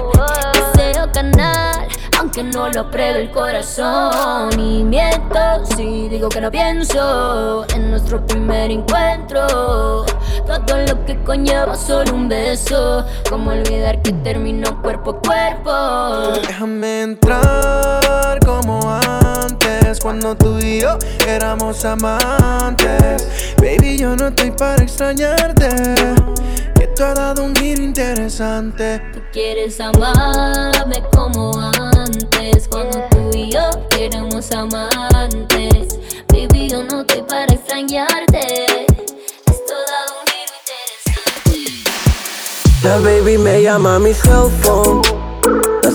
Deseo 0.74 1.12
canal, 1.12 1.88
aunque 2.20 2.44
no 2.44 2.68
lo 2.70 2.82
apruebe 2.82 3.22
el 3.22 3.32
corazón. 3.32 4.60
Y 4.60 4.84
miento 4.84 5.40
si 5.76 6.10
digo 6.10 6.30
que 6.30 6.42
no 6.42 6.50
pienso 6.50 7.66
en 7.76 7.92
nuestro 7.92 8.26
primer 8.26 8.72
encuentro. 8.72 10.06
Todo 10.66 10.78
lo 10.88 11.06
que 11.06 11.16
conlleva 11.24 11.76
solo 11.76 12.14
un 12.14 12.28
beso. 12.28 13.06
Como 13.30 13.52
olvidar 13.52 14.02
que 14.02 14.14
terminó 14.14 14.82
cuerpo 14.82 15.12
a 15.12 15.20
cuerpo. 15.20 16.42
Déjame 16.48 17.04
entrar 17.04 18.40
como 18.46 18.80
antes, 18.90 19.25
cuando 20.00 20.36
tú 20.36 20.60
y 20.60 20.82
yo 20.82 20.98
éramos 21.28 21.84
amantes. 21.86 23.28
Baby, 23.58 23.98
yo 23.98 24.16
no 24.16 24.28
estoy 24.28 24.52
para 24.52 24.84
extrañarte. 24.84 25.70
Que 26.76 26.88
tú 26.88 27.04
has 27.04 27.16
dado 27.16 27.44
un 27.44 27.56
giro 27.56 27.82
interesante. 27.82 29.02
Quieres 29.36 29.82
amarme 29.82 31.04
como 31.12 31.52
antes 31.60 32.70
Cuando 32.70 33.04
tú 33.10 33.32
y 33.34 33.52
yo 33.52 33.70
éramos 34.00 34.50
amantes 34.54 36.00
Baby, 36.30 36.70
yo 36.70 36.84
no 36.84 37.02
estoy 37.02 37.22
para 37.24 37.54
extrañarte 37.54 38.86
Esto 39.46 39.74
da 39.74 40.00
un 40.14 40.26
giro 40.32 40.54
interesante 41.42 41.84
La 42.82 42.98
baby 43.00 43.38
me 43.38 43.62
llama 43.62 43.96
a 43.96 44.00
mi 44.00 44.14
cell 44.14 44.50
phone. 44.62 45.25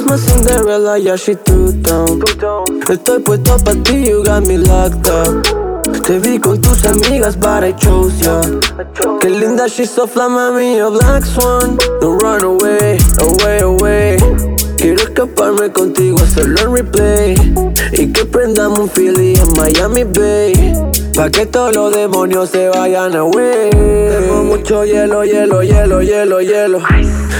That's 0.01 0.09
my 0.09 0.16
Cinderella, 0.16 0.97
yeah, 0.97 1.16
she 1.16 1.35
too 1.35 1.72
down. 1.82 2.20
Estoy 2.89 3.20
puesto 3.20 3.59
pa' 3.62 3.74
ti, 3.85 4.09
you 4.09 4.24
got 4.24 4.47
me 4.47 4.56
locked 4.56 5.06
up. 5.09 5.44
Te 6.06 6.18
vi 6.18 6.39
con 6.39 6.59
tus 6.59 6.86
amigas, 6.86 7.36
but 7.36 7.64
I 7.64 7.72
chose 7.72 8.18
ya. 8.18 8.40
Qué 9.20 9.28
linda, 9.28 9.68
she's 9.68 9.90
so 9.90 10.06
fly, 10.06 10.27
mami, 10.27 10.81
a 10.81 10.90
black 10.90 11.27
swan. 11.27 11.77
Don't 12.01 12.16
run 12.22 12.43
away, 12.43 12.98
away, 13.20 13.60
away. 13.60 14.16
Quiero 14.78 15.02
escaparme 15.02 15.70
contigo, 15.70 16.18
hacerlo 16.20 16.60
en 16.62 16.72
replay. 16.77 17.35
Y 17.93 18.10
que 18.10 18.24
prendamos 18.24 18.78
un 18.78 18.89
Philly 18.89 19.35
en 19.35 19.52
Miami 19.52 20.05
Bay. 20.05 20.72
Pa' 21.15 21.31
que 21.31 21.47
todos 21.47 21.74
los 21.74 21.95
demonios 21.95 22.51
se 22.51 22.69
vayan 22.69 23.16
away. 23.16 23.70
Tengo 23.70 24.43
mucho 24.45 24.85
hielo, 24.85 25.24
hielo, 25.24 25.62
hielo, 25.62 26.03
hielo, 26.03 26.41
hielo. 26.41 26.81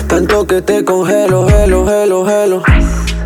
Tanto 0.09 0.47
que 0.47 0.61
te 0.61 0.85
congelo, 0.85 1.49
hello, 1.49 1.89
hello, 1.89 2.29
hello. 2.29 2.63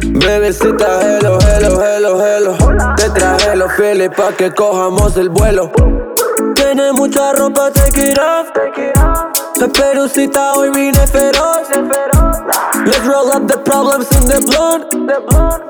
Bebecita, 0.03 1.01
hello, 1.03 1.39
hello, 1.41 1.83
hello, 1.83 2.25
hello. 2.25 2.57
Te 2.97 3.11
traje 3.11 3.57
los 3.57 3.73
fieles 3.73 4.11
pa' 4.16 4.33
que 4.33 4.53
cojamos 4.53 5.16
el 5.16 5.31
vuelo. 5.31 5.71
Tienes 6.55 6.93
mucha 6.93 7.33
ropa, 7.33 7.71
take 7.73 8.11
it 8.11 8.19
off. 8.19 8.49
Perucita, 9.73 10.55
hoy 10.55 10.71
vine 10.71 11.07
feroz. 11.07 11.69
Let's 12.86 13.06
roll 13.06 13.31
up 13.32 13.47
the 13.47 13.59
problems 13.65 14.11
in 14.16 14.28
the 14.28 14.40
blunt. 14.40 14.90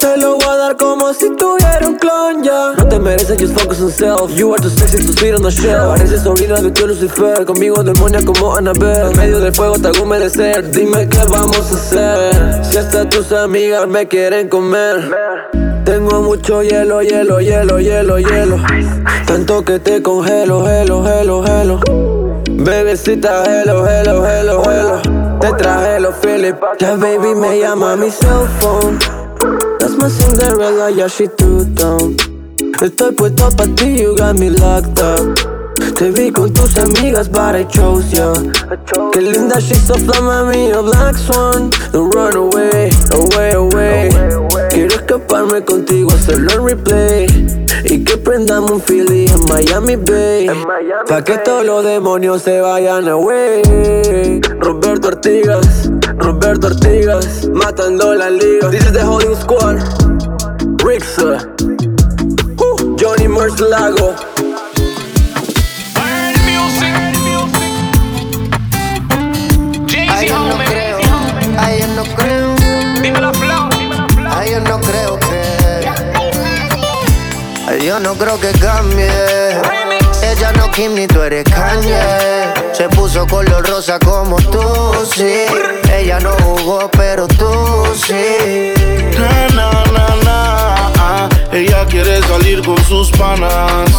Te 0.01 0.17
lo 0.17 0.37
voy 0.37 0.49
a 0.49 0.57
dar 0.57 0.77
como 0.77 1.13
si 1.13 1.31
tuviera 1.37 1.87
un 1.87 1.97
clon, 1.97 2.43
ya. 2.43 2.73
No 2.77 2.89
te 2.89 2.99
mereces, 2.99 3.39
just 3.39 3.55
focus 3.55 3.81
on 3.81 3.91
self. 3.91 4.31
You 4.37 4.53
are 4.55 4.63
too 4.63 4.71
sexy, 4.71 4.99
too 5.07 5.13
sweet 5.13 5.35
on 5.35 5.43
the 5.43 5.51
shelf. 5.51 5.97
Pareces 5.97 6.23
sobrina 6.23 6.61
de 6.61 6.71
tu 6.71 6.87
Lucifer. 6.87 7.45
Conmigo 7.45 7.83
demonia 7.83 8.21
como 8.25 8.57
Annabelle. 8.57 9.11
En 9.11 9.17
medio 9.17 9.41
del 9.41 9.53
fuego 9.53 9.79
te 9.79 9.89
hago 9.89 10.03
humedecer. 10.03 10.71
Dime 10.71 11.09
qué 11.09 11.19
vamos 11.31 11.71
a 11.71 11.75
hacer. 11.75 12.65
Si 12.65 12.79
hasta 12.79 13.09
tus 13.09 13.33
amigas 13.33 13.87
me 13.87 14.09
quieren 14.09 14.49
comer. 14.49 15.11
Tengo 15.85 16.23
mucho 16.23 16.63
hielo, 16.63 17.03
hielo, 17.03 17.41
hielo, 17.41 17.79
hielo, 17.79 18.19
hielo. 18.19 18.57
Tanto 19.27 19.63
que 19.65 19.79
te 19.79 20.03
congelo, 20.03 20.69
hello, 20.69 21.07
hello, 21.07 21.45
hello. 21.47 21.81
Bebecita, 22.51 23.45
hello, 23.45 23.87
hello, 23.87 24.25
hello, 24.27 24.63
hello. 24.65 25.24
Te 25.45 25.53
traje 25.53 26.01
los 26.01 26.15
Philip. 26.23 26.57
La 26.81 26.97
baby 26.97 27.35
me 27.35 27.61
llama 27.61 27.97
mi 27.97 28.11
cell 28.11 28.49
phone. 28.61 28.99
That's 29.79 29.95
my 29.95 30.09
Cinderella, 30.09 30.91
yeah, 30.91 31.07
she 31.07 31.29
too 31.29 31.67
down. 31.67 32.17
Estoy 32.81 33.13
puesto 33.13 33.51
pa' 33.55 33.67
ti, 33.77 34.01
you 34.01 34.17
got 34.17 34.39
me 34.39 34.49
locked 34.49 34.99
up. 35.03 35.37
Te 35.97 36.11
vi 36.13 36.33
con 36.33 36.51
tus 36.51 36.79
amigas, 36.79 37.29
but 37.29 37.57
I 37.57 37.65
chose 37.65 38.11
ya. 38.11 38.33
Qué 39.13 39.21
linda, 39.21 39.61
she's 39.61 39.87
so 39.87 39.97
fly, 39.97 40.19
mami, 40.19 40.73
a 40.73 40.83
black 40.83 41.15
swan. 41.15 41.69
Don't 41.93 42.09
run 42.15 42.35
away, 42.37 42.91
away, 43.13 43.51
away. 43.53 44.44
Escaparme 44.83 45.65
contigo, 45.65 46.11
hacerlo 46.13 46.51
en 46.53 46.67
replay. 46.67 47.27
Y 47.85 48.03
que 48.03 48.17
prendamos 48.17 48.71
un 48.73 48.81
Philly 48.81 49.27
en 49.27 49.45
Miami 49.45 49.97
Bay. 49.97 50.49
Pa' 51.09 51.23
que 51.23 51.39
todos 51.39 51.65
los 51.65 51.85
demonios 51.85 52.43
se 52.43 52.61
vayan 52.61 53.09
away. 53.09 54.41
Roberto 54.61 55.09
Ortigas, 55.09 55.91
Roberto 56.19 56.69
Ortigas, 56.69 57.49
matando 57.53 58.15
la 58.15 58.31
liga. 58.31 58.71
This 58.71 58.87
is 58.87 58.93
the 58.93 59.03
Holding 59.03 59.37
Squad. 59.37 59.79
Rixa, 60.83 61.47
uh, 62.59 62.97
Johnny 62.97 63.29
Lago. 63.69 64.15
Yo 77.81 78.01
no 78.01 78.15
creo 78.15 78.39
que 78.41 78.53
cambie. 78.59 79.09
Ella 80.23 80.53
no 80.53 80.71
Kim 80.71 80.95
ni 80.95 81.07
tú 81.07 81.23
eres 81.23 81.45
Kanye. 81.45 81.99
Se 82.73 82.89
puso 82.89 83.27
color 83.27 83.69
rosa 83.69 83.99
como 83.99 84.37
tú, 84.37 84.63
sí. 85.15 85.45
Ella 85.93 86.19
no 86.21 86.31
jugó, 86.43 86.91
pero 86.91 87.27
tú 87.27 87.85
sí. 87.95 88.73
Na, 89.19 89.49
na, 89.55 89.85
na, 89.93 90.17
na. 90.25 91.29
Ella 91.53 91.85
quiere 91.87 92.21
salir 92.23 92.63
con 92.65 92.83
sus 92.85 93.11
panas. 93.13 93.91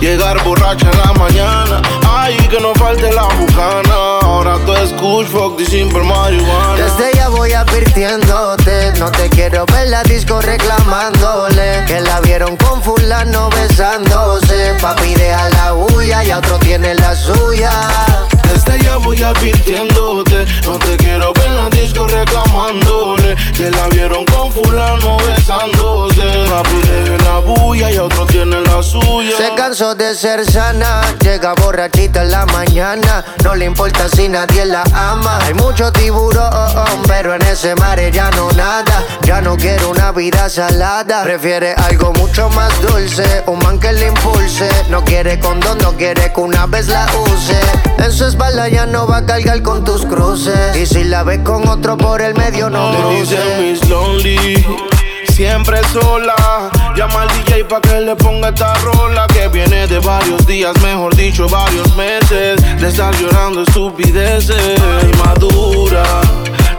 Llegar 0.00 0.42
borracha 0.44 0.88
en 0.90 0.98
la 0.98 1.12
mañana. 1.14 1.82
Ay, 2.08 2.36
que 2.48 2.60
no 2.60 2.72
falte 2.74 3.12
la 3.12 3.24
bucana. 3.24 4.18
Ahora 4.22 4.56
tú 4.64 4.72
es 4.74 4.92
kush, 4.92 5.26
fuck 5.26 5.60
simple 5.60 6.02
marihuana. 6.02 6.76
Desde 6.76 7.17
voy 7.30 7.52
advirtiéndote, 7.52 8.92
no 8.98 9.10
te 9.10 9.28
quiero 9.28 9.64
ver 9.66 9.88
la 9.88 10.02
disco 10.02 10.40
reclamándole. 10.40 11.84
Que 11.86 12.00
la 12.00 12.20
vieron 12.20 12.56
con 12.56 12.82
fulano 12.82 13.50
besándose. 13.50 14.74
Papi 14.80 15.14
deja 15.14 15.48
la 15.50 15.74
huya 15.74 16.24
y 16.24 16.30
a 16.30 16.38
otro 16.38 16.58
tiene 16.58 16.94
la 16.94 17.14
suya. 17.14 17.70
Desde 18.44 18.82
ya 18.82 18.96
voy 18.96 19.22
advirtiéndote. 19.22 20.46
No 20.64 20.78
te 20.78 20.96
quiero 20.96 21.32
ver 21.34 21.50
la 21.50 21.68
disco 21.70 22.06
reclamándole. 22.06 23.36
Que 23.56 23.70
la 23.70 23.88
vieron 23.88 24.24
con 24.26 24.52
fulano 24.52 25.16
besándose. 25.18 26.22
Papi 26.50 26.76
deje 26.88 27.17
la 27.38 27.44
bulla 27.44 27.90
y 27.90 27.98
otro 27.98 28.26
tiene 28.26 28.60
la 28.60 28.82
suya 28.82 29.36
Se 29.36 29.54
cansó 29.54 29.94
de 29.94 30.14
ser 30.14 30.44
sana, 30.50 31.02
llega 31.20 31.54
borrachita 31.54 32.22
en 32.22 32.30
la 32.30 32.46
mañana. 32.46 33.24
No 33.44 33.54
le 33.54 33.66
importa 33.66 34.08
si 34.08 34.28
nadie 34.28 34.64
la 34.64 34.82
ama. 34.94 35.38
Hay 35.42 35.54
mucho 35.54 35.92
tiburón, 35.92 36.50
pero 37.06 37.34
en 37.34 37.42
ese 37.42 37.74
mar 37.76 37.98
ya 38.10 38.30
no 38.30 38.50
nada. 38.52 39.04
Ya 39.22 39.40
no 39.40 39.56
quiere 39.56 39.84
una 39.86 40.10
vida 40.12 40.48
salada. 40.48 41.22
Prefiere 41.22 41.74
algo 41.74 42.12
mucho 42.14 42.48
más 42.50 42.72
dulce, 42.82 43.42
un 43.46 43.58
man 43.60 43.78
que 43.78 43.92
le 43.92 44.08
impulse. 44.08 44.68
No 44.88 45.04
quiere 45.04 45.38
condón, 45.38 45.78
no 45.78 45.92
quiere 45.92 46.32
que 46.32 46.40
una 46.40 46.66
vez 46.66 46.88
la 46.88 47.06
use. 47.34 47.60
En 47.98 48.12
su 48.12 48.26
espalda 48.26 48.68
ya 48.68 48.86
no 48.86 49.06
va 49.06 49.18
a 49.18 49.26
cargar 49.26 49.62
con 49.62 49.84
tus 49.84 50.04
cruces. 50.06 50.76
Y 50.76 50.86
si 50.86 51.04
la 51.04 51.22
ves 51.22 51.40
con 51.44 51.68
otro 51.68 51.96
por 51.96 52.20
el 52.20 52.34
medio, 52.34 52.68
no 52.70 52.90
Le 52.92 52.98
cruces. 52.98 53.30
dicen 53.30 53.72
Miss 53.72 53.88
Lonely 53.88 54.97
Siempre 55.38 55.78
sola, 55.92 56.34
llama 56.96 57.22
al 57.22 57.28
DJ 57.28 57.64
pa' 57.66 57.80
que 57.80 58.00
le 58.00 58.16
ponga 58.16 58.48
esta 58.48 58.74
rola 58.74 59.24
Que 59.28 59.46
viene 59.46 59.86
de 59.86 60.00
varios 60.00 60.44
días, 60.48 60.74
mejor 60.82 61.14
dicho 61.14 61.48
varios 61.48 61.94
meses 61.94 62.60
De 62.80 62.88
estar 62.88 63.14
llorando 63.14 63.62
estupideces. 63.62 64.80
Madura, 65.24 66.02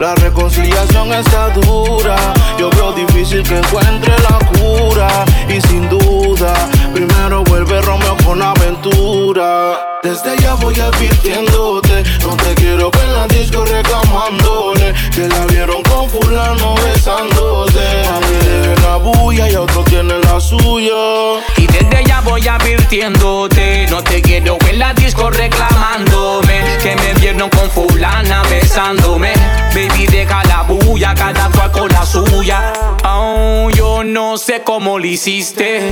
la 0.02 0.14
reconciliación 0.16 1.14
está 1.14 1.52
dura. 1.52 2.18
Yo 2.58 2.70
veo 2.72 2.92
difícil 2.92 3.44
que 3.44 3.60
encuentre 3.60 4.14
la 4.24 4.46
cura 4.52 5.08
Y 5.48 5.62
sin 5.62 5.88
duda, 5.88 6.54
primero 6.94 7.44
vuelve 7.44 7.82
Romeo 7.82 8.18
con 8.26 8.42
aventura. 8.42 9.90
Desde 10.02 10.38
ya 10.42 10.54
voy 10.54 10.80
advirtiéndote 10.80 12.04
No 12.22 12.38
te 12.38 12.56
quiero 12.56 12.90
ver 12.90 13.04
en 13.04 13.14
la 13.16 13.28
disco 13.28 13.66
reclamándole 13.66 14.94
Que 15.14 15.28
la 15.28 15.46
vieron 15.48 15.84
con 15.84 16.10
fulano 16.10 16.76
besándose 16.76 18.08
A 18.08 18.20
mí 18.22 18.38
deje 18.46 18.82
la 18.82 18.96
bulla 18.96 19.50
y 19.50 19.56
a 19.56 19.62
otro 19.62 19.84
tiene 19.84 20.18
la 20.20 20.40
suya. 20.40 21.44
Y 21.58 21.68
desde 21.68 22.06
ya 22.06 22.22
voy 22.22 22.48
advirtiéndote 22.48 23.88
No 23.90 24.02
te 24.02 24.22
quiero 24.22 24.58
en 24.70 24.80
la 24.80 24.94
disco 24.94 25.30
reclamándome. 25.30 26.64
Que 26.82 26.96
me 26.96 27.14
vieron 27.16 27.50
con 27.50 27.70
fulana 27.70 28.42
besándome. 28.44 29.34
Baby 29.74 30.08
deja 30.08 30.42
la 30.46 30.62
bulla, 30.62 31.14
cada 31.14 31.50
cual 31.50 31.72
con 31.72 31.90
la 31.90 32.06
suya. 32.06 32.74
Oh, 33.04 33.70
yo 33.74 34.04
no 34.06 34.38
sé 34.38 34.64
cómo 34.64 34.98
lo 34.98 35.06
hiciste 35.06 35.90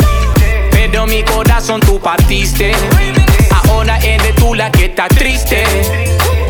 mi 1.07 1.23
corazón 1.23 1.80
tú 1.81 1.99
partiste. 1.99 2.72
Ahora 3.69 3.97
eres 3.99 4.35
tú 4.35 4.53
la 4.55 4.72
que 4.72 4.85
está 4.85 5.07
triste. 5.07 5.64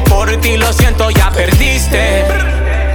Por 0.10 0.36
ti 0.38 0.58
lo 0.58 0.72
siento, 0.74 1.10
ya 1.10 1.30
perdiste. 1.32 2.24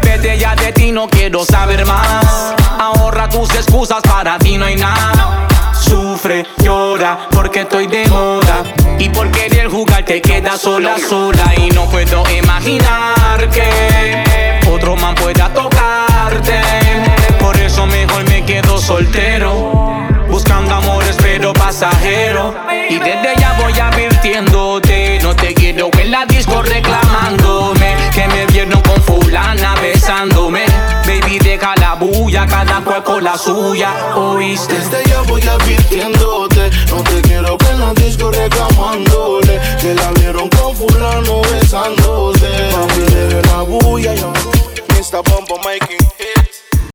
Vete 0.02 0.38
ya 0.38 0.54
de 0.54 0.72
ti, 0.72 0.92
no 0.92 1.08
quiero 1.08 1.44
saber 1.44 1.84
más. 1.84 2.54
Ahorra 2.78 3.28
tus 3.28 3.50
excusas, 3.54 4.00
para 4.02 4.38
ti 4.38 4.56
no 4.56 4.66
hay 4.66 4.76
nada. 4.76 5.46
Sufre, 5.74 6.46
llora, 6.62 7.28
porque 7.30 7.60
estoy 7.60 7.86
de 7.86 8.06
moda. 8.06 8.62
Y 8.98 9.08
por 9.08 9.30
querer 9.30 9.68
jugar 9.68 10.04
te 10.04 10.20
quedas 10.20 10.60
sola, 10.60 10.96
sola. 10.98 11.54
Y 11.56 11.70
no 11.70 11.86
puedo 11.86 12.24
imaginar 12.30 13.48
que 13.50 14.60
Otro 14.70 14.96
man 14.96 15.14
pueda 15.14 15.52
tocarte. 15.52 16.60
Por 17.40 17.56
eso 17.56 17.86
mejor 17.86 18.28
me 18.28 18.44
quedo 18.44 18.78
soltero 18.78 19.92
Buscando 20.32 20.81
pasajero. 21.50 22.54
Y 22.88 22.98
desde 22.98 23.34
ya 23.40 23.56
voy 23.58 23.72
advirtiéndote, 23.72 25.18
no 25.22 25.34
te 25.34 25.54
quiero 25.54 25.90
en 25.98 26.10
la 26.10 26.26
disco 26.26 26.62
reclamándome. 26.62 27.96
Que 28.12 28.28
me 28.28 28.46
vieron 28.46 28.80
con 28.82 29.02
fulana 29.02 29.74
besándome. 29.76 30.64
Baby, 31.06 31.38
deja 31.38 31.74
la 31.76 31.94
bulla, 31.94 32.46
cada 32.46 32.82
cual 32.82 33.02
con 33.02 33.24
la 33.24 33.36
suya, 33.36 34.14
oíste. 34.14 34.74
Desde 34.74 35.08
ya 35.08 35.22
voy 35.22 35.42
advirtiéndote, 35.42 36.70
no 36.88 37.02
te 37.02 37.22
quiero 37.22 37.56
en 37.70 37.80
la 37.80 37.94
disco 37.94 38.30
reclamándole. 38.30 39.58
Que 39.80 39.94
la 39.94 40.10
vieron 40.12 40.48
con 40.50 40.76
fulano 40.76 41.40
besándose. 41.50 42.46
Papi, 42.70 43.00
deja 43.14 43.56
la 43.56 43.62
bulla, 43.62 44.14
yo. 44.14 44.32
Mr. 44.90 45.22
Bombo 45.28 45.58
Mikey. 45.64 46.41